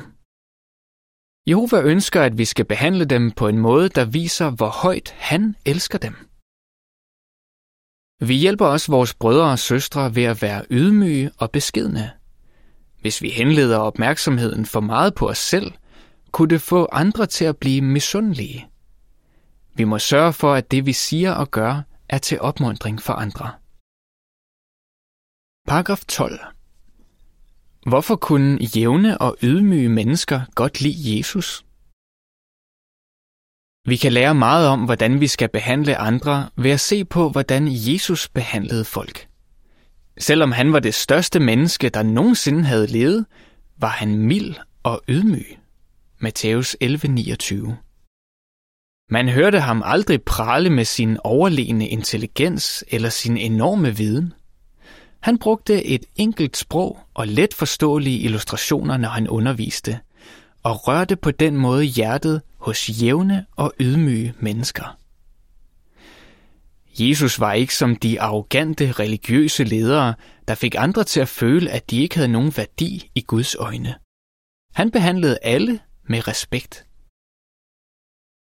Jehova 1.49 1.81
ønsker, 1.81 2.23
at 2.23 2.39
vi 2.39 2.45
skal 2.45 2.65
behandle 2.65 3.05
dem 3.05 3.31
på 3.31 3.49
en 3.49 3.59
måde, 3.59 3.89
der 3.89 4.05
viser, 4.05 4.51
hvor 4.51 4.69
højt 4.69 5.11
han 5.11 5.57
elsker 5.67 5.99
dem. 5.99 6.28
Vi 8.21 8.35
hjælper 8.35 8.67
også 8.67 8.93
vores 8.93 9.15
brødre 9.15 9.51
og 9.51 9.59
søstre 9.59 10.15
ved 10.15 10.23
at 10.25 10.43
være 10.43 10.65
ydmyge 10.71 11.31
og 11.39 11.51
beskedne. 11.51 12.11
Hvis 13.01 13.23
vi 13.23 13.29
henleder 13.29 13.79
opmærksomheden 13.79 14.67
for 14.67 14.81
meget 14.81 15.15
på 15.15 15.29
os 15.29 15.39
selv, 15.39 15.73
kunne 16.33 16.49
det 16.49 16.63
få 16.63 16.89
andre 16.93 17.27
til 17.27 17.45
at 17.45 17.57
blive 17.57 17.83
misundelige. 17.83 18.67
Vi 19.75 19.85
må 19.85 19.99
sørge 19.99 20.33
for, 20.33 20.55
at 20.55 20.71
det 20.71 20.87
vi 20.87 20.93
siger 20.93 21.33
og 21.33 21.51
gør, 21.51 21.83
er 22.09 22.19
til 22.19 22.41
opmundring 22.41 23.03
for 23.03 23.13
andre. 23.13 23.51
Paragraf 25.69 26.05
12. 26.09 26.41
Hvorfor 27.87 28.17
kunne 28.17 28.59
jævne 28.77 29.21
og 29.21 29.37
ydmyge 29.43 29.89
mennesker 29.89 30.41
godt 30.55 30.81
lide 30.81 31.19
Jesus? 31.19 31.65
Vi 33.89 33.97
kan 33.97 34.13
lære 34.13 34.35
meget 34.35 34.69
om, 34.69 34.85
hvordan 34.85 35.21
vi 35.21 35.27
skal 35.27 35.49
behandle 35.49 35.97
andre 35.97 36.49
ved 36.57 36.71
at 36.71 36.81
se 36.81 37.05
på, 37.05 37.29
hvordan 37.29 37.69
Jesus 37.71 38.29
behandlede 38.29 38.85
folk. 38.85 39.29
Selvom 40.19 40.53
han 40.53 40.73
var 40.73 40.79
det 40.79 40.95
største 40.95 41.41
menneske, 41.41 41.89
der 41.89 42.03
nogensinde 42.03 42.65
havde 42.65 42.87
levet, 42.87 43.27
var 43.79 43.89
han 43.89 44.19
mild 44.19 44.55
og 44.83 45.03
ydmyg. 45.09 45.59
Matthæus 46.19 46.77
11:29. 46.85 47.73
Man 49.11 49.29
hørte 49.29 49.61
ham 49.61 49.83
aldrig 49.85 50.23
prale 50.23 50.71
med 50.71 50.85
sin 50.85 51.19
overlegne 51.25 51.89
intelligens 51.89 52.85
eller 52.89 53.09
sin 53.09 53.37
enorme 53.37 53.97
viden. 53.97 54.33
Han 55.21 55.39
brugte 55.39 55.85
et 55.85 56.05
enkelt 56.17 56.57
sprog 56.57 56.99
og 57.15 57.27
let 57.27 57.55
forståelige 57.55 58.19
illustrationer, 58.19 58.97
når 58.97 59.09
han 59.09 59.29
underviste, 59.29 59.99
og 60.63 60.89
rørte 60.89 61.17
på 61.17 61.31
den 61.31 61.57
måde 61.57 61.85
hjertet 61.85 62.43
hos 62.57 63.03
jævne 63.03 63.47
og 63.57 63.73
ydmyge 63.81 64.35
mennesker. 64.39 64.99
Jesus 67.01 67.41
var 67.41 67.53
ikke 67.53 67.75
som 67.75 67.97
de 67.97 68.21
arrogante 68.21 68.93
religiøse 68.93 69.65
ledere, 69.65 70.15
der 70.49 70.55
fik 70.55 70.75
andre 70.79 71.05
til 71.05 71.21
at 71.21 71.29
føle, 71.29 71.71
at 71.71 71.91
de 71.91 72.03
ikke 72.03 72.17
havde 72.17 72.33
nogen 72.33 72.53
værdi 72.57 73.11
i 73.15 73.21
Guds 73.21 73.55
øjne. 73.55 73.95
Han 74.75 74.91
behandlede 74.91 75.39
alle 75.43 75.81
med 76.09 76.29
respekt. 76.29 76.87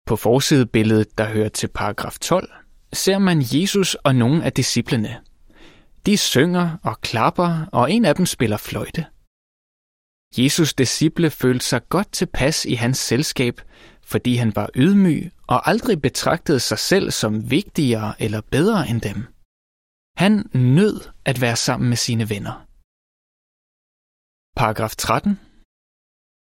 På 0.08 0.16
forsidebilledet, 0.16 1.18
der 1.18 1.26
hører 1.30 1.50
til 1.50 1.68
paragraf 1.68 2.18
12, 2.22 2.50
ser 2.94 3.18
man 3.18 3.44
Jesus 3.54 3.96
og 3.96 4.16
nogle 4.16 4.44
af 4.44 4.54
disciplene. 4.54 5.18
De 6.06 6.18
synger 6.18 6.78
og 6.84 7.02
klapper, 7.02 7.66
og 7.72 7.92
en 7.92 8.06
af 8.06 8.16
dem 8.16 8.26
spiller 8.26 8.58
fløjte. 8.58 9.06
Jesus 10.38 10.74
disciple 10.74 11.30
følte 11.30 11.66
sig 11.66 11.90
godt 11.90 12.12
tilpas 12.12 12.66
i 12.66 12.74
hans 12.74 12.98
selskab, 12.98 13.62
fordi 14.04 14.36
han 14.36 14.56
var 14.56 14.70
ydmyg 14.76 15.32
og 15.48 15.70
aldrig 15.70 16.02
betragtede 16.02 16.60
sig 16.60 16.80
selv 16.80 17.12
som 17.12 17.52
vigtigere 17.52 18.22
eller 18.22 18.42
bedre 18.42 18.90
end 18.90 19.02
dem. 19.02 19.26
Han 20.18 20.50
nød 20.54 21.02
at 21.26 21.42
være 21.42 21.56
sammen 21.56 21.90
med 21.90 21.98
sine 21.98 22.30
venner. 22.30 22.66
Paragraf 24.56 24.96
13. 24.96 25.40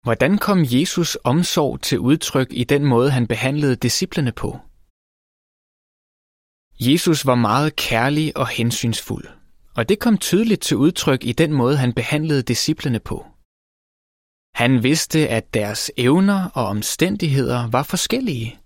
Hvordan 0.02 0.38
kom 0.38 0.58
Jesus 0.64 1.18
omsorg 1.24 1.80
til 1.80 1.98
udtryk 1.98 2.48
i 2.50 2.64
den 2.64 2.84
måde, 2.84 3.10
han 3.10 3.26
behandlede 3.26 3.76
disciplene 3.76 4.32
på? 4.32 4.58
Jesus 6.80 7.26
var 7.26 7.34
meget 7.34 7.76
kærlig 7.76 8.36
og 8.36 8.48
hensynsfuld, 8.48 9.26
og 9.76 9.88
det 9.88 9.98
kom 9.98 10.18
tydeligt 10.18 10.62
til 10.62 10.76
udtryk 10.76 11.24
i 11.24 11.32
den 11.32 11.52
måde, 11.52 11.76
han 11.76 11.92
behandlede 11.92 12.42
disciplene 12.42 13.00
på. 13.00 13.33
Han 14.54 14.82
vidste, 14.82 15.28
at 15.28 15.54
deres 15.54 15.90
evner 15.96 16.50
og 16.54 16.66
omstændigheder 16.66 17.68
var 17.70 17.82
forskellige, 17.82 18.58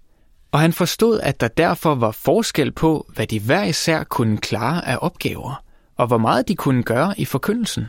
og 0.52 0.60
han 0.60 0.72
forstod, 0.72 1.20
at 1.20 1.40
der 1.40 1.48
derfor 1.48 1.94
var 1.94 2.10
forskel 2.10 2.72
på, 2.72 3.10
hvad 3.14 3.26
de 3.26 3.40
hver 3.40 3.64
især 3.64 4.04
kunne 4.04 4.38
klare 4.38 4.86
af 4.86 4.98
opgaver, 5.00 5.64
og 5.96 6.06
hvor 6.06 6.18
meget 6.18 6.48
de 6.48 6.56
kunne 6.56 6.82
gøre 6.82 7.14
i 7.20 7.24
forkyndelsen. 7.24 7.86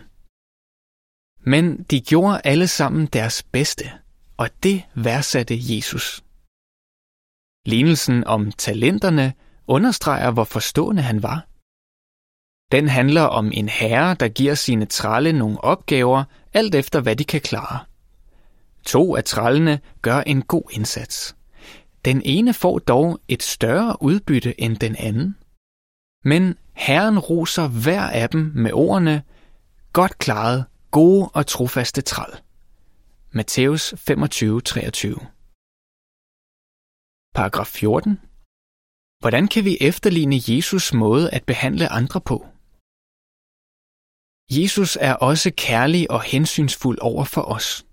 Men 1.46 1.84
de 1.84 2.01
gjorde 2.01 2.41
alle 2.44 2.68
sammen 2.68 3.06
deres 3.06 3.44
bedste, 3.44 3.91
og 4.38 4.50
det 4.63 4.84
værdsatte 4.96 5.56
Jesus. 5.60 6.24
Lignelsen 7.65 8.24
om 8.24 8.51
talenterne 8.51 9.34
understreger, 9.68 10.32
hvor 10.32 10.44
forstående 10.44 11.01
han 11.01 11.24
var. 11.24 11.46
Den 12.72 12.88
handler 12.88 13.22
om 13.22 13.51
en 13.53 13.70
herre, 13.70 14.13
der 14.13 14.27
giver 14.27 14.56
sine 14.56 14.86
tralle 14.86 15.34
nogle 15.34 15.62
opgaver, 15.63 16.24
alt 16.53 16.75
efter 16.75 17.01
hvad 17.01 17.15
de 17.15 17.24
kan 17.24 17.41
klare. 17.41 17.88
To 18.86 19.16
af 19.16 19.24
trallene 19.24 19.80
gør 20.02 20.22
en 20.22 20.42
god 20.42 20.64
indsats. 20.72 21.36
Den 22.06 22.22
ene 22.26 22.54
får 22.54 22.80
dog 22.80 23.20
et 23.28 23.44
større 23.44 23.98
udbytte 24.02 24.62
end 24.62 24.78
den 24.78 24.96
anden. 24.96 25.36
Men 26.24 26.58
Herren 26.74 27.20
roser 27.20 27.68
hver 27.68 28.02
af 28.02 28.30
dem 28.30 28.52
med 28.56 28.74
ordene, 28.74 29.24
godt 29.94 30.18
klaret, 30.18 30.66
gode 30.92 31.30
og 31.34 31.48
trofaste 31.48 32.02
træl. 32.02 32.34
Matthæus 33.32 33.94
25:23. 33.94 35.26
Paragraf 37.36 37.68
14. 37.68 38.20
Hvordan 39.20 39.48
kan 39.48 39.66
vi 39.66 39.78
efterligne 39.82 40.40
Jesus 40.48 40.94
måde 40.94 41.30
at 41.32 41.44
behandle 41.46 41.88
andre 41.92 42.22
på? 42.22 42.46
Jesus 44.52 44.98
er 45.02 45.14
også 45.14 45.52
kærlig 45.58 46.12
og 46.12 46.22
hensynsfuld 46.22 46.98
over 47.02 47.24
for 47.24 47.42
os. 47.42 47.86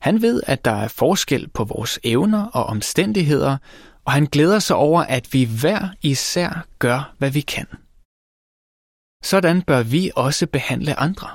Han 0.00 0.22
ved, 0.22 0.42
at 0.46 0.64
der 0.64 0.70
er 0.70 0.88
forskel 0.88 1.48
på 1.48 1.64
vores 1.64 1.98
evner 2.04 2.46
og 2.46 2.64
omstændigheder, 2.64 3.56
og 4.04 4.12
han 4.12 4.26
glæder 4.26 4.58
sig 4.58 4.76
over, 4.76 5.02
at 5.02 5.32
vi 5.32 5.44
hver 5.60 5.88
især 6.02 6.66
gør, 6.78 7.14
hvad 7.18 7.30
vi 7.30 7.40
kan. 7.40 7.66
Sådan 9.24 9.62
bør 9.62 9.82
vi 9.82 10.10
også 10.16 10.46
behandle 10.46 10.94
andre. 10.94 11.28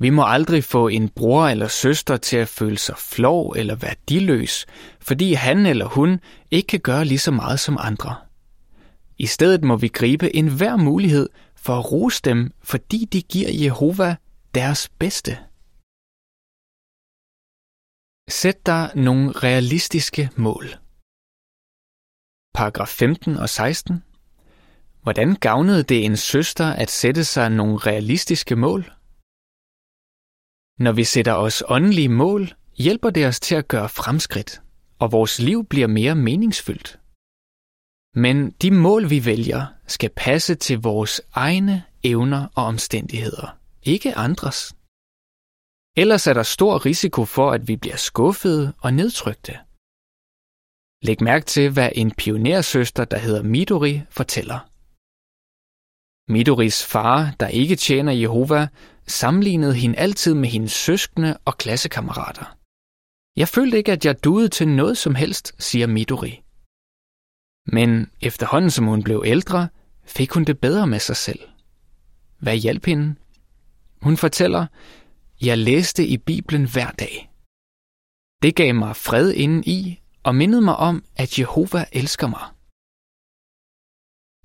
Vi 0.00 0.10
må 0.10 0.24
aldrig 0.26 0.64
få 0.64 0.88
en 0.88 1.08
bror 1.08 1.46
eller 1.46 1.68
søster 1.68 2.16
til 2.16 2.36
at 2.36 2.48
føle 2.48 2.78
sig 2.78 2.94
flov 2.98 3.54
eller 3.56 3.74
værdiløs, 3.74 4.66
fordi 5.00 5.32
han 5.32 5.66
eller 5.66 5.86
hun 5.86 6.20
ikke 6.50 6.66
kan 6.66 6.80
gøre 6.80 7.04
lige 7.04 7.18
så 7.18 7.30
meget 7.30 7.60
som 7.60 7.78
andre. 7.80 8.16
I 9.18 9.26
stedet 9.26 9.64
må 9.64 9.76
vi 9.76 9.88
gribe 9.88 10.36
enhver 10.36 10.76
mulighed 10.76 11.28
for 11.56 11.78
at 11.78 11.92
rose 11.92 12.20
dem, 12.24 12.50
fordi 12.62 13.04
de 13.12 13.22
giver 13.22 13.50
Jehova 13.52 14.16
deres 14.54 14.88
bedste. 14.98 15.38
Sæt 18.30 18.66
dig 18.66 18.90
nogle 18.94 19.32
realistiske 19.32 20.30
mål. 20.36 20.64
Paragraf 22.54 22.88
15 22.88 23.36
og 23.36 23.48
16. 23.48 24.04
Hvordan 25.02 25.34
gavnede 25.34 25.82
det 25.82 26.04
en 26.04 26.16
søster 26.16 26.66
at 26.66 26.90
sætte 26.90 27.24
sig 27.24 27.50
nogle 27.50 27.76
realistiske 27.78 28.56
mål? 28.56 28.82
Når 30.78 30.92
vi 30.92 31.04
sætter 31.04 31.32
os 31.32 31.62
åndelige 31.68 32.08
mål, 32.08 32.54
hjælper 32.76 33.10
det 33.10 33.26
os 33.26 33.40
til 33.40 33.54
at 33.54 33.68
gøre 33.68 33.88
fremskridt, 33.88 34.62
og 34.98 35.12
vores 35.12 35.38
liv 35.38 35.66
bliver 35.66 35.86
mere 35.86 36.14
meningsfyldt. 36.14 37.00
Men 38.14 38.50
de 38.50 38.70
mål, 38.70 39.10
vi 39.10 39.24
vælger, 39.24 39.66
skal 39.86 40.10
passe 40.16 40.54
til 40.54 40.78
vores 40.78 41.22
egne 41.32 41.84
evner 42.02 42.46
og 42.54 42.64
omstændigheder, 42.64 43.58
ikke 43.82 44.14
andres. 44.14 44.74
Ellers 45.96 46.26
er 46.26 46.32
der 46.34 46.42
stor 46.42 46.86
risiko 46.86 47.24
for, 47.24 47.50
at 47.50 47.68
vi 47.68 47.76
bliver 47.76 47.96
skuffede 47.96 48.72
og 48.78 48.94
nedtrykte. 48.94 49.52
Læg 51.02 51.22
mærke 51.22 51.46
til, 51.46 51.72
hvad 51.72 51.90
en 51.94 52.10
pionersøster, 52.10 53.04
der 53.04 53.18
hedder 53.18 53.42
Midori, 53.42 54.02
fortæller. 54.10 54.58
Midoris 56.32 56.86
far, 56.86 57.34
der 57.40 57.48
ikke 57.48 57.76
tjener 57.76 58.12
Jehova, 58.12 58.68
sammenlignede 59.06 59.74
hende 59.74 59.98
altid 59.98 60.34
med 60.34 60.48
hendes 60.48 60.72
søskende 60.72 61.38
og 61.44 61.58
klassekammerater. 61.58 62.56
Jeg 63.36 63.48
følte 63.48 63.76
ikke, 63.76 63.92
at 63.92 64.04
jeg 64.04 64.24
duede 64.24 64.48
til 64.48 64.68
noget 64.68 64.98
som 64.98 65.14
helst, 65.14 65.54
siger 65.58 65.86
Midori. 65.86 66.42
Men 67.66 68.10
efterhånden 68.20 68.70
som 68.70 68.84
hun 68.84 69.02
blev 69.02 69.22
ældre, 69.26 69.68
fik 70.04 70.30
hun 70.32 70.44
det 70.44 70.60
bedre 70.60 70.86
med 70.86 70.98
sig 70.98 71.16
selv. 71.16 71.40
Hvad 72.38 72.56
hjalp 72.56 72.86
hende? 72.86 73.14
Hun 74.02 74.16
fortæller, 74.16 74.66
jeg 75.48 75.58
læste 75.58 76.06
i 76.06 76.16
Bibelen 76.18 76.64
hver 76.72 76.90
dag. 76.90 77.14
Det 78.42 78.56
gav 78.56 78.74
mig 78.74 78.96
fred 78.96 79.32
inden 79.32 79.64
i 79.66 80.00
og 80.22 80.34
mindede 80.34 80.62
mig 80.62 80.76
om, 80.76 81.04
at 81.16 81.38
Jehova 81.38 81.84
elsker 81.92 82.26
mig. 82.26 82.46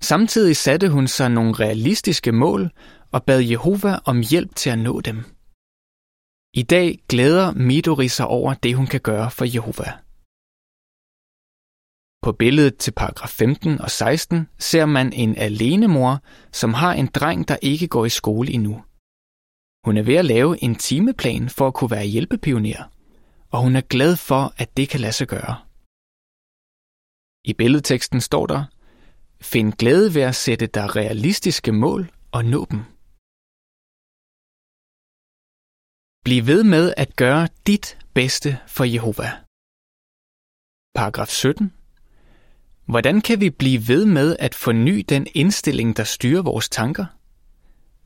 Samtidig 0.02 0.56
satte 0.56 0.88
hun 0.90 1.06
sig 1.08 1.28
nogle 1.30 1.52
realistiske 1.52 2.32
mål 2.32 2.70
og 3.12 3.24
bad 3.24 3.40
Jehova 3.40 3.92
om 4.04 4.22
hjælp 4.30 4.54
til 4.54 4.70
at 4.70 4.78
nå 4.78 5.00
dem. 5.00 5.18
I 6.60 6.62
dag 6.62 6.88
glæder 7.08 7.52
Midori 7.52 8.08
sig 8.08 8.26
over 8.26 8.54
det, 8.54 8.76
hun 8.76 8.86
kan 8.86 9.00
gøre 9.00 9.30
for 9.30 9.44
Jehova. 9.54 9.90
På 12.24 12.32
billedet 12.32 12.76
til 12.76 12.92
paragraf 12.92 13.28
15 13.28 13.80
og 13.80 13.90
16 13.90 14.48
ser 14.58 14.86
man 14.86 15.12
en 15.12 15.36
alenemor, 15.36 16.22
som 16.52 16.74
har 16.74 16.92
en 16.92 17.06
dreng, 17.06 17.48
der 17.48 17.56
ikke 17.62 17.88
går 17.88 18.04
i 18.04 18.08
skole 18.20 18.52
endnu. 18.52 18.82
Hun 19.86 19.96
er 19.96 20.02
ved 20.02 20.16
at 20.22 20.24
lave 20.24 20.62
en 20.62 20.74
timeplan 20.74 21.48
for 21.48 21.66
at 21.66 21.74
kunne 21.74 21.90
være 21.90 22.06
hjælpepioner, 22.14 22.82
og 23.50 23.58
hun 23.62 23.76
er 23.76 23.80
glad 23.80 24.16
for, 24.16 24.42
at 24.62 24.76
det 24.76 24.88
kan 24.88 25.00
lade 25.00 25.12
sig 25.12 25.28
gøre. 25.28 25.54
I 27.50 27.52
billedteksten 27.60 28.20
står 28.20 28.46
der, 28.46 28.64
Find 29.40 29.72
glæde 29.72 30.14
ved 30.14 30.22
at 30.22 30.34
sætte 30.34 30.66
dig 30.66 30.96
realistiske 30.96 31.72
mål 31.72 32.10
og 32.32 32.44
nå 32.44 32.60
dem. 32.70 32.80
Bliv 36.24 36.46
ved 36.46 36.62
med 36.64 36.94
at 36.96 37.16
gøre 37.16 37.48
dit 37.66 37.98
bedste 38.14 38.50
for 38.66 38.84
Jehova. 38.84 39.30
Paragraf 40.94 41.28
17. 41.28 41.72
Hvordan 42.92 43.20
kan 43.20 43.40
vi 43.40 43.50
blive 43.50 43.80
ved 43.88 44.06
med 44.06 44.36
at 44.46 44.54
forny 44.54 45.04
den 45.08 45.26
indstilling, 45.34 45.96
der 45.96 46.04
styrer 46.04 46.42
vores 46.42 46.68
tanker? 46.68 47.06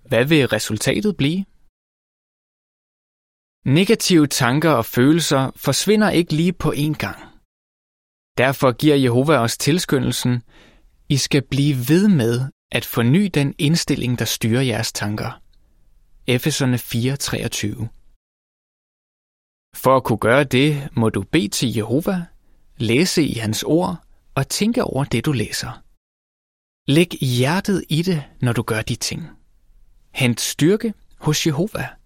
Hvad 0.09 0.25
vil 0.25 0.49
resultatet 0.49 1.17
blive? 1.17 1.45
Negative 3.65 4.27
tanker 4.27 4.71
og 4.71 4.85
følelser 4.85 5.51
forsvinder 5.57 6.11
ikke 6.11 6.33
lige 6.33 6.53
på 6.53 6.73
én 6.73 6.93
gang. 6.93 7.19
Derfor 8.39 8.73
giver 8.73 8.97
Jehova 8.97 9.37
os 9.37 9.59
tilskyndelsen, 9.59 10.43
I 11.09 11.17
skal 11.17 11.43
blive 11.43 11.77
ved 11.89 12.09
med 12.09 12.51
at 12.73 12.85
forny 12.85 13.31
den 13.35 13.55
indstilling, 13.59 14.19
der 14.19 14.25
styrer 14.25 14.63
jeres 14.63 14.93
tanker. 14.93 15.43
Efeserne 16.27 16.77
4:23 16.77 17.89
For 19.77 19.97
at 19.97 20.05
kunne 20.05 20.19
gøre 20.19 20.45
det, 20.45 20.89
må 20.97 21.09
du 21.09 21.23
bede 21.23 21.49
til 21.49 21.75
Jehova, 21.77 22.27
læse 22.77 23.23
i 23.23 23.35
hans 23.35 23.63
ord 23.63 23.97
og 24.35 24.49
tænke 24.49 24.85
over 24.85 25.05
det, 25.05 25.25
du 25.25 25.33
læser. 25.33 25.83
Læg 26.91 27.09
hjertet 27.11 27.85
i 27.89 28.03
det, 28.03 28.25
når 28.41 28.53
du 28.53 28.63
gør 28.63 28.83
de 28.83 28.95
ting. 28.95 29.29
Hent 30.15 30.41
styrke 30.41 30.95
hos 31.19 31.47
Jehova. 31.47 32.00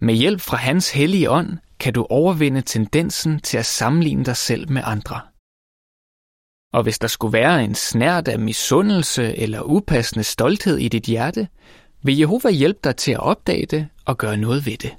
Med 0.00 0.14
hjælp 0.14 0.40
fra 0.40 0.56
hans 0.56 0.90
hellige 0.90 1.30
ånd 1.30 1.58
kan 1.78 1.92
du 1.92 2.06
overvinde 2.10 2.62
tendensen 2.62 3.40
til 3.40 3.58
at 3.58 3.66
sammenligne 3.66 4.24
dig 4.24 4.36
selv 4.36 4.70
med 4.70 4.82
andre. 4.84 5.20
Og 6.72 6.82
hvis 6.82 6.98
der 6.98 7.06
skulle 7.06 7.32
være 7.32 7.64
en 7.64 7.74
snært 7.74 8.28
af 8.28 8.38
misundelse 8.38 9.36
eller 9.36 9.62
upassende 9.62 10.24
stolthed 10.24 10.76
i 10.78 10.88
dit 10.88 11.04
hjerte, 11.04 11.48
vil 12.02 12.18
Jehova 12.18 12.50
hjælpe 12.50 12.80
dig 12.84 12.96
til 12.96 13.12
at 13.12 13.20
opdage 13.20 13.66
det 13.66 13.88
og 14.06 14.18
gøre 14.18 14.36
noget 14.36 14.66
ved 14.66 14.78
det. 14.84 14.92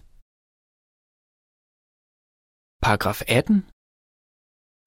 Paragraf 2.82 3.22
18. 3.28 3.66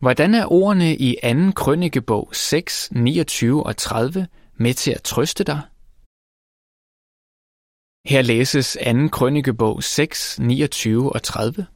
Hvordan 0.00 0.34
er 0.34 0.46
ordene 0.52 0.96
i 0.96 1.10
2. 1.22 1.52
krønikebog 1.56 2.30
6, 2.32 2.90
29 2.92 3.66
og 3.66 3.76
30 3.76 4.28
med 4.54 4.74
til 4.74 4.90
at 4.90 5.02
trøste 5.02 5.44
dig? 5.44 5.60
Her 8.06 8.22
læses 8.22 8.78
2. 8.84 9.08
krønikebog 9.08 9.82
6, 9.82 10.38
29 10.40 11.12
og 11.12 11.22
30. 11.22 11.66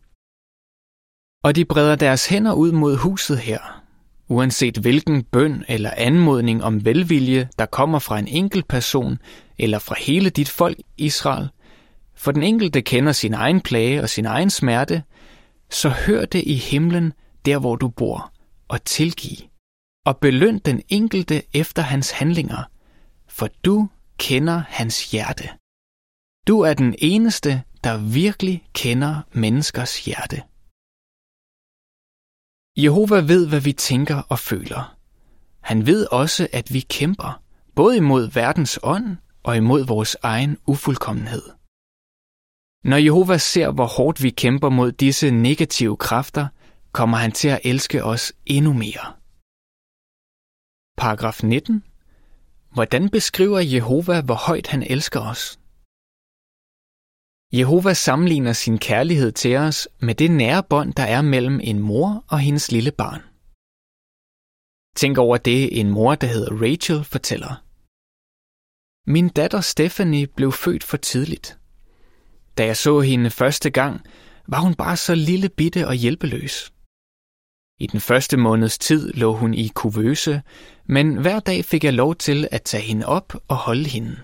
Og 1.42 1.56
de 1.56 1.64
breder 1.64 1.96
deres 1.96 2.26
hænder 2.26 2.52
ud 2.52 2.72
mod 2.72 2.96
huset 2.96 3.38
her, 3.38 3.82
uanset 4.28 4.76
hvilken 4.76 5.22
bøn 5.22 5.64
eller 5.68 5.90
anmodning 5.96 6.64
om 6.64 6.84
velvilje, 6.84 7.48
der 7.58 7.66
kommer 7.66 7.98
fra 7.98 8.18
en 8.18 8.28
enkelt 8.28 8.68
person 8.68 9.18
eller 9.58 9.78
fra 9.78 9.94
hele 9.98 10.30
dit 10.30 10.48
folk 10.48 10.78
Israel, 10.96 11.48
for 12.14 12.32
den 12.32 12.42
enkelte 12.42 12.82
kender 12.82 13.12
sin 13.12 13.34
egen 13.34 13.60
plage 13.60 14.02
og 14.02 14.08
sin 14.08 14.26
egen 14.26 14.50
smerte, 14.50 15.02
så 15.70 15.88
hør 15.88 16.24
det 16.24 16.42
i 16.46 16.54
himlen, 16.54 17.12
der 17.44 17.58
hvor 17.58 17.76
du 17.76 17.88
bor, 17.88 18.32
og 18.68 18.84
tilgiv, 18.84 19.37
og 20.06 20.16
beløn 20.16 20.58
den 20.58 20.82
enkelte 20.88 21.42
efter 21.54 21.82
hans 21.82 22.10
handlinger, 22.10 22.62
for 23.28 23.48
du 23.64 23.88
kender 24.18 24.62
hans 24.68 25.10
hjerte. 25.10 25.48
Du 26.48 26.61
er 26.61 26.74
den 26.74 26.94
eneste, 26.98 27.62
der 27.85 28.12
virkelig 28.12 28.68
kender 28.72 29.22
menneskers 29.33 30.04
hjerte. 30.04 30.37
Jehova 32.85 33.16
ved, 33.33 33.48
hvad 33.48 33.61
vi 33.61 33.72
tænker 33.72 34.16
og 34.16 34.38
føler. 34.38 34.96
Han 35.61 35.87
ved 35.87 36.07
også, 36.12 36.48
at 36.52 36.72
vi 36.72 36.80
kæmper, 36.80 37.42
både 37.74 37.96
imod 37.96 38.30
verdens 38.30 38.78
ånd 38.83 39.16
og 39.42 39.57
imod 39.57 39.87
vores 39.87 40.16
egen 40.22 40.59
ufuldkommenhed. 40.66 41.42
Når 42.85 42.96
Jehova 42.96 43.38
ser, 43.38 43.70
hvor 43.70 43.87
hårdt 43.87 44.22
vi 44.22 44.30
kæmper 44.30 44.68
mod 44.68 44.92
disse 44.92 45.30
negative 45.30 45.96
kræfter, 45.96 46.48
kommer 46.92 47.16
han 47.16 47.33
til 47.33 47.48
at 47.48 47.61
elske 47.64 48.04
os 48.04 48.33
endnu 48.46 48.72
mere. 48.72 49.12
Paragraf 50.96 51.42
19. 51.42 51.85
Hvordan 52.72 53.09
beskriver 53.09 53.61
Jehova, 53.61 54.20
hvor 54.20 54.35
højt 54.48 54.66
han 54.66 54.83
elsker 54.83 55.20
os? 55.20 55.59
Jehova 57.58 57.92
sammenligner 57.94 58.52
sin 58.52 58.78
kærlighed 58.78 59.32
til 59.32 59.56
os 59.56 59.88
med 60.00 60.14
det 60.14 60.30
nære 60.30 60.62
bånd, 60.62 60.94
der 60.94 61.02
er 61.02 61.22
mellem 61.22 61.60
en 61.62 61.78
mor 61.78 62.24
og 62.28 62.38
hendes 62.40 62.72
lille 62.72 62.90
barn. 62.90 63.22
Tænk 64.96 65.18
over 65.18 65.36
det, 65.36 65.80
en 65.80 65.90
mor, 65.90 66.14
der 66.14 66.26
hedder 66.26 66.62
Rachel, 66.62 67.04
fortæller. 67.04 67.62
Min 69.10 69.28
datter 69.28 69.60
Stephanie 69.60 70.26
blev 70.26 70.52
født 70.52 70.84
for 70.84 70.96
tidligt. 70.96 71.58
Da 72.58 72.66
jeg 72.66 72.76
så 72.76 73.00
hende 73.00 73.30
første 73.30 73.70
gang, 73.70 74.00
var 74.48 74.60
hun 74.60 74.74
bare 74.74 74.96
så 74.96 75.14
lille 75.14 75.48
bitte 75.48 75.86
og 75.86 75.94
hjælpeløs. 75.94 76.72
I 77.78 77.86
den 77.86 78.00
første 78.00 78.36
måneds 78.36 78.78
tid 78.78 79.12
lå 79.12 79.32
hun 79.32 79.54
i 79.54 79.70
kuvøse, 79.74 80.42
men 80.86 81.16
hver 81.16 81.40
dag 81.40 81.64
fik 81.64 81.84
jeg 81.84 81.92
lov 81.92 82.14
til 82.14 82.48
at 82.50 82.62
tage 82.62 82.82
hende 82.82 83.06
op 83.06 83.34
og 83.48 83.56
holde 83.56 83.88
hende. 83.88 84.16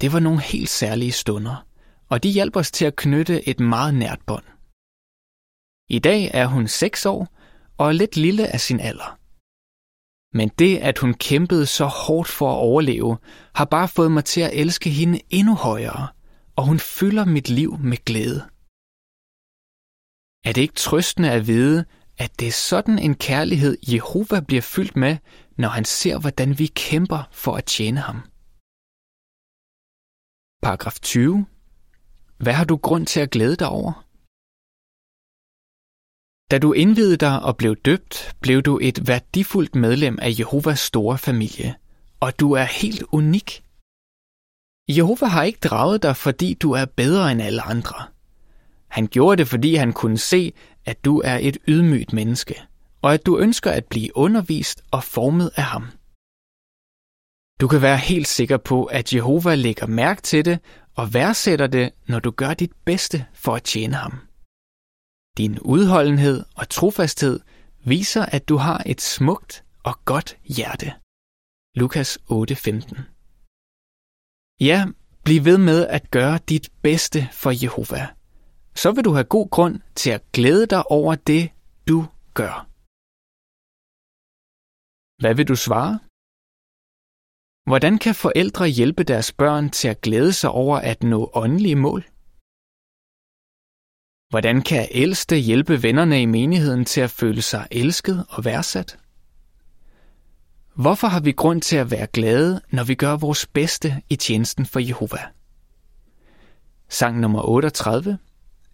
Det 0.00 0.12
var 0.12 0.20
nogle 0.20 0.40
helt 0.40 0.68
særlige 0.68 1.12
stunder, 1.12 1.69
og 2.10 2.22
de 2.22 2.30
hjalp 2.30 2.56
os 2.56 2.70
til 2.70 2.84
at 2.84 2.96
knytte 2.96 3.48
et 3.48 3.60
meget 3.60 3.94
nært 3.94 4.20
bånd. 4.26 4.44
I 5.88 5.98
dag 5.98 6.30
er 6.34 6.46
hun 6.46 6.68
seks 6.68 7.06
år 7.06 7.22
og 7.78 7.88
er 7.88 7.92
lidt 7.92 8.16
lille 8.16 8.46
af 8.54 8.60
sin 8.60 8.80
alder. 8.80 9.10
Men 10.38 10.48
det, 10.48 10.78
at 10.78 10.98
hun 10.98 11.14
kæmpede 11.14 11.66
så 11.66 11.86
hårdt 11.86 12.28
for 12.28 12.52
at 12.52 12.58
overleve, 12.68 13.18
har 13.54 13.64
bare 13.64 13.88
fået 13.88 14.12
mig 14.12 14.24
til 14.24 14.40
at 14.40 14.54
elske 14.62 14.90
hende 14.90 15.20
endnu 15.30 15.54
højere, 15.54 16.08
og 16.56 16.66
hun 16.66 16.78
fylder 16.78 17.24
mit 17.24 17.48
liv 17.48 17.78
med 17.78 17.98
glæde. 18.08 18.40
Er 20.48 20.52
det 20.52 20.60
ikke 20.60 20.74
trøstende 20.74 21.30
at 21.30 21.46
vide, 21.46 21.84
at 22.18 22.40
det 22.40 22.48
er 22.48 22.52
sådan 22.70 22.98
en 22.98 23.14
kærlighed, 23.14 23.76
Jehova 23.92 24.40
bliver 24.40 24.62
fyldt 24.62 24.96
med, 24.96 25.16
når 25.58 25.68
han 25.68 25.84
ser, 25.84 26.18
hvordan 26.18 26.58
vi 26.58 26.66
kæmper 26.66 27.28
for 27.32 27.56
at 27.56 27.64
tjene 27.64 28.00
ham? 28.00 28.18
Paragraf 30.62 30.98
20. 31.00 31.46
Hvad 32.40 32.52
har 32.52 32.64
du 32.64 32.76
grund 32.76 33.06
til 33.06 33.20
at 33.20 33.30
glæde 33.30 33.56
dig 33.56 33.68
over? 33.68 34.06
Da 36.50 36.58
du 36.58 36.72
indvidede 36.72 37.16
dig 37.16 37.42
og 37.42 37.56
blev 37.56 37.76
døbt, 37.76 38.36
blev 38.40 38.62
du 38.62 38.78
et 38.82 39.08
værdifuldt 39.08 39.74
medlem 39.74 40.18
af 40.22 40.30
Jehovas 40.38 40.78
store 40.78 41.18
familie, 41.18 41.74
og 42.20 42.40
du 42.40 42.52
er 42.52 42.62
helt 42.62 43.02
unik. 43.12 43.64
Jehova 44.96 45.26
har 45.26 45.42
ikke 45.42 45.58
draget 45.68 46.02
dig, 46.02 46.16
fordi 46.16 46.54
du 46.54 46.72
er 46.72 46.84
bedre 46.84 47.32
end 47.32 47.42
alle 47.42 47.62
andre. 47.62 48.06
Han 48.88 49.06
gjorde 49.06 49.36
det, 49.36 49.48
fordi 49.48 49.74
han 49.74 49.92
kunne 49.92 50.18
se, 50.18 50.52
at 50.84 51.04
du 51.04 51.20
er 51.24 51.38
et 51.42 51.58
ydmygt 51.68 52.12
menneske, 52.12 52.54
og 53.02 53.14
at 53.14 53.26
du 53.26 53.38
ønsker 53.38 53.70
at 53.70 53.84
blive 53.84 54.16
undervist 54.16 54.84
og 54.90 55.04
formet 55.04 55.50
af 55.56 55.62
ham. 55.62 55.86
Du 57.60 57.68
kan 57.68 57.82
være 57.82 57.98
helt 57.98 58.28
sikker 58.28 58.56
på, 58.56 58.84
at 58.84 59.14
Jehova 59.14 59.54
lægger 59.54 59.86
mærke 59.86 60.22
til 60.22 60.44
det 60.44 60.58
og 60.94 61.14
værdsætter 61.14 61.66
det, 61.66 61.92
når 62.08 62.20
du 62.20 62.30
gør 62.30 62.54
dit 62.54 62.72
bedste 62.84 63.26
for 63.34 63.54
at 63.54 63.62
tjene 63.62 63.94
ham. 63.94 64.12
Din 65.38 65.58
udholdenhed 65.58 66.44
og 66.56 66.68
trofasthed 66.68 67.40
viser, 67.84 68.26
at 68.26 68.48
du 68.48 68.56
har 68.56 68.82
et 68.86 69.00
smukt 69.00 69.64
og 69.84 69.94
godt 70.04 70.38
hjerte. 70.44 70.94
Lukas 71.74 72.18
8:15 72.30 73.00
Ja, 74.60 74.86
bliv 75.24 75.44
ved 75.44 75.58
med 75.58 75.86
at 75.86 76.10
gøre 76.10 76.38
dit 76.38 76.72
bedste 76.82 77.28
for 77.32 77.50
Jehova. 77.62 78.08
Så 78.74 78.92
vil 78.92 79.04
du 79.04 79.12
have 79.12 79.24
god 79.24 79.50
grund 79.50 79.80
til 79.94 80.10
at 80.10 80.32
glæde 80.32 80.66
dig 80.66 80.90
over 80.90 81.14
det, 81.14 81.50
du 81.88 82.06
gør. 82.34 82.66
Hvad 85.20 85.34
vil 85.34 85.48
du 85.48 85.56
svare? 85.56 85.98
Hvordan 87.70 87.98
kan 87.98 88.14
forældre 88.14 88.68
hjælpe 88.68 89.04
deres 89.04 89.32
børn 89.32 89.70
til 89.70 89.88
at 89.88 90.00
glæde 90.00 90.32
sig 90.32 90.50
over 90.50 90.78
at 90.78 91.02
nå 91.02 91.30
åndelige 91.34 91.76
mål? 91.76 92.04
Hvordan 94.30 94.62
kan 94.62 94.88
ældste 94.90 95.36
hjælpe 95.36 95.82
vennerne 95.82 96.22
i 96.22 96.26
menigheden 96.26 96.84
til 96.84 97.00
at 97.00 97.10
føle 97.10 97.42
sig 97.42 97.66
elsket 97.70 98.26
og 98.28 98.44
værdsat? 98.44 98.98
Hvorfor 100.74 101.08
har 101.08 101.20
vi 101.20 101.32
grund 101.32 101.62
til 101.62 101.76
at 101.76 101.90
være 101.90 102.06
glade, 102.06 102.60
når 102.70 102.84
vi 102.84 102.94
gør 102.94 103.16
vores 103.16 103.46
bedste 103.46 104.02
i 104.08 104.16
tjenesten 104.16 104.66
for 104.66 104.80
Jehova? 104.80 105.20
Sang 106.88 107.20
nummer 107.20 107.42
38. 107.42 108.18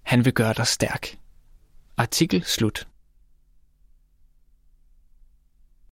Han 0.03 0.25
vil 0.25 0.33
gøre 0.33 0.53
dig 0.53 0.67
stærk. 0.67 1.19
Artikel 1.97 2.45
slut. 2.45 2.89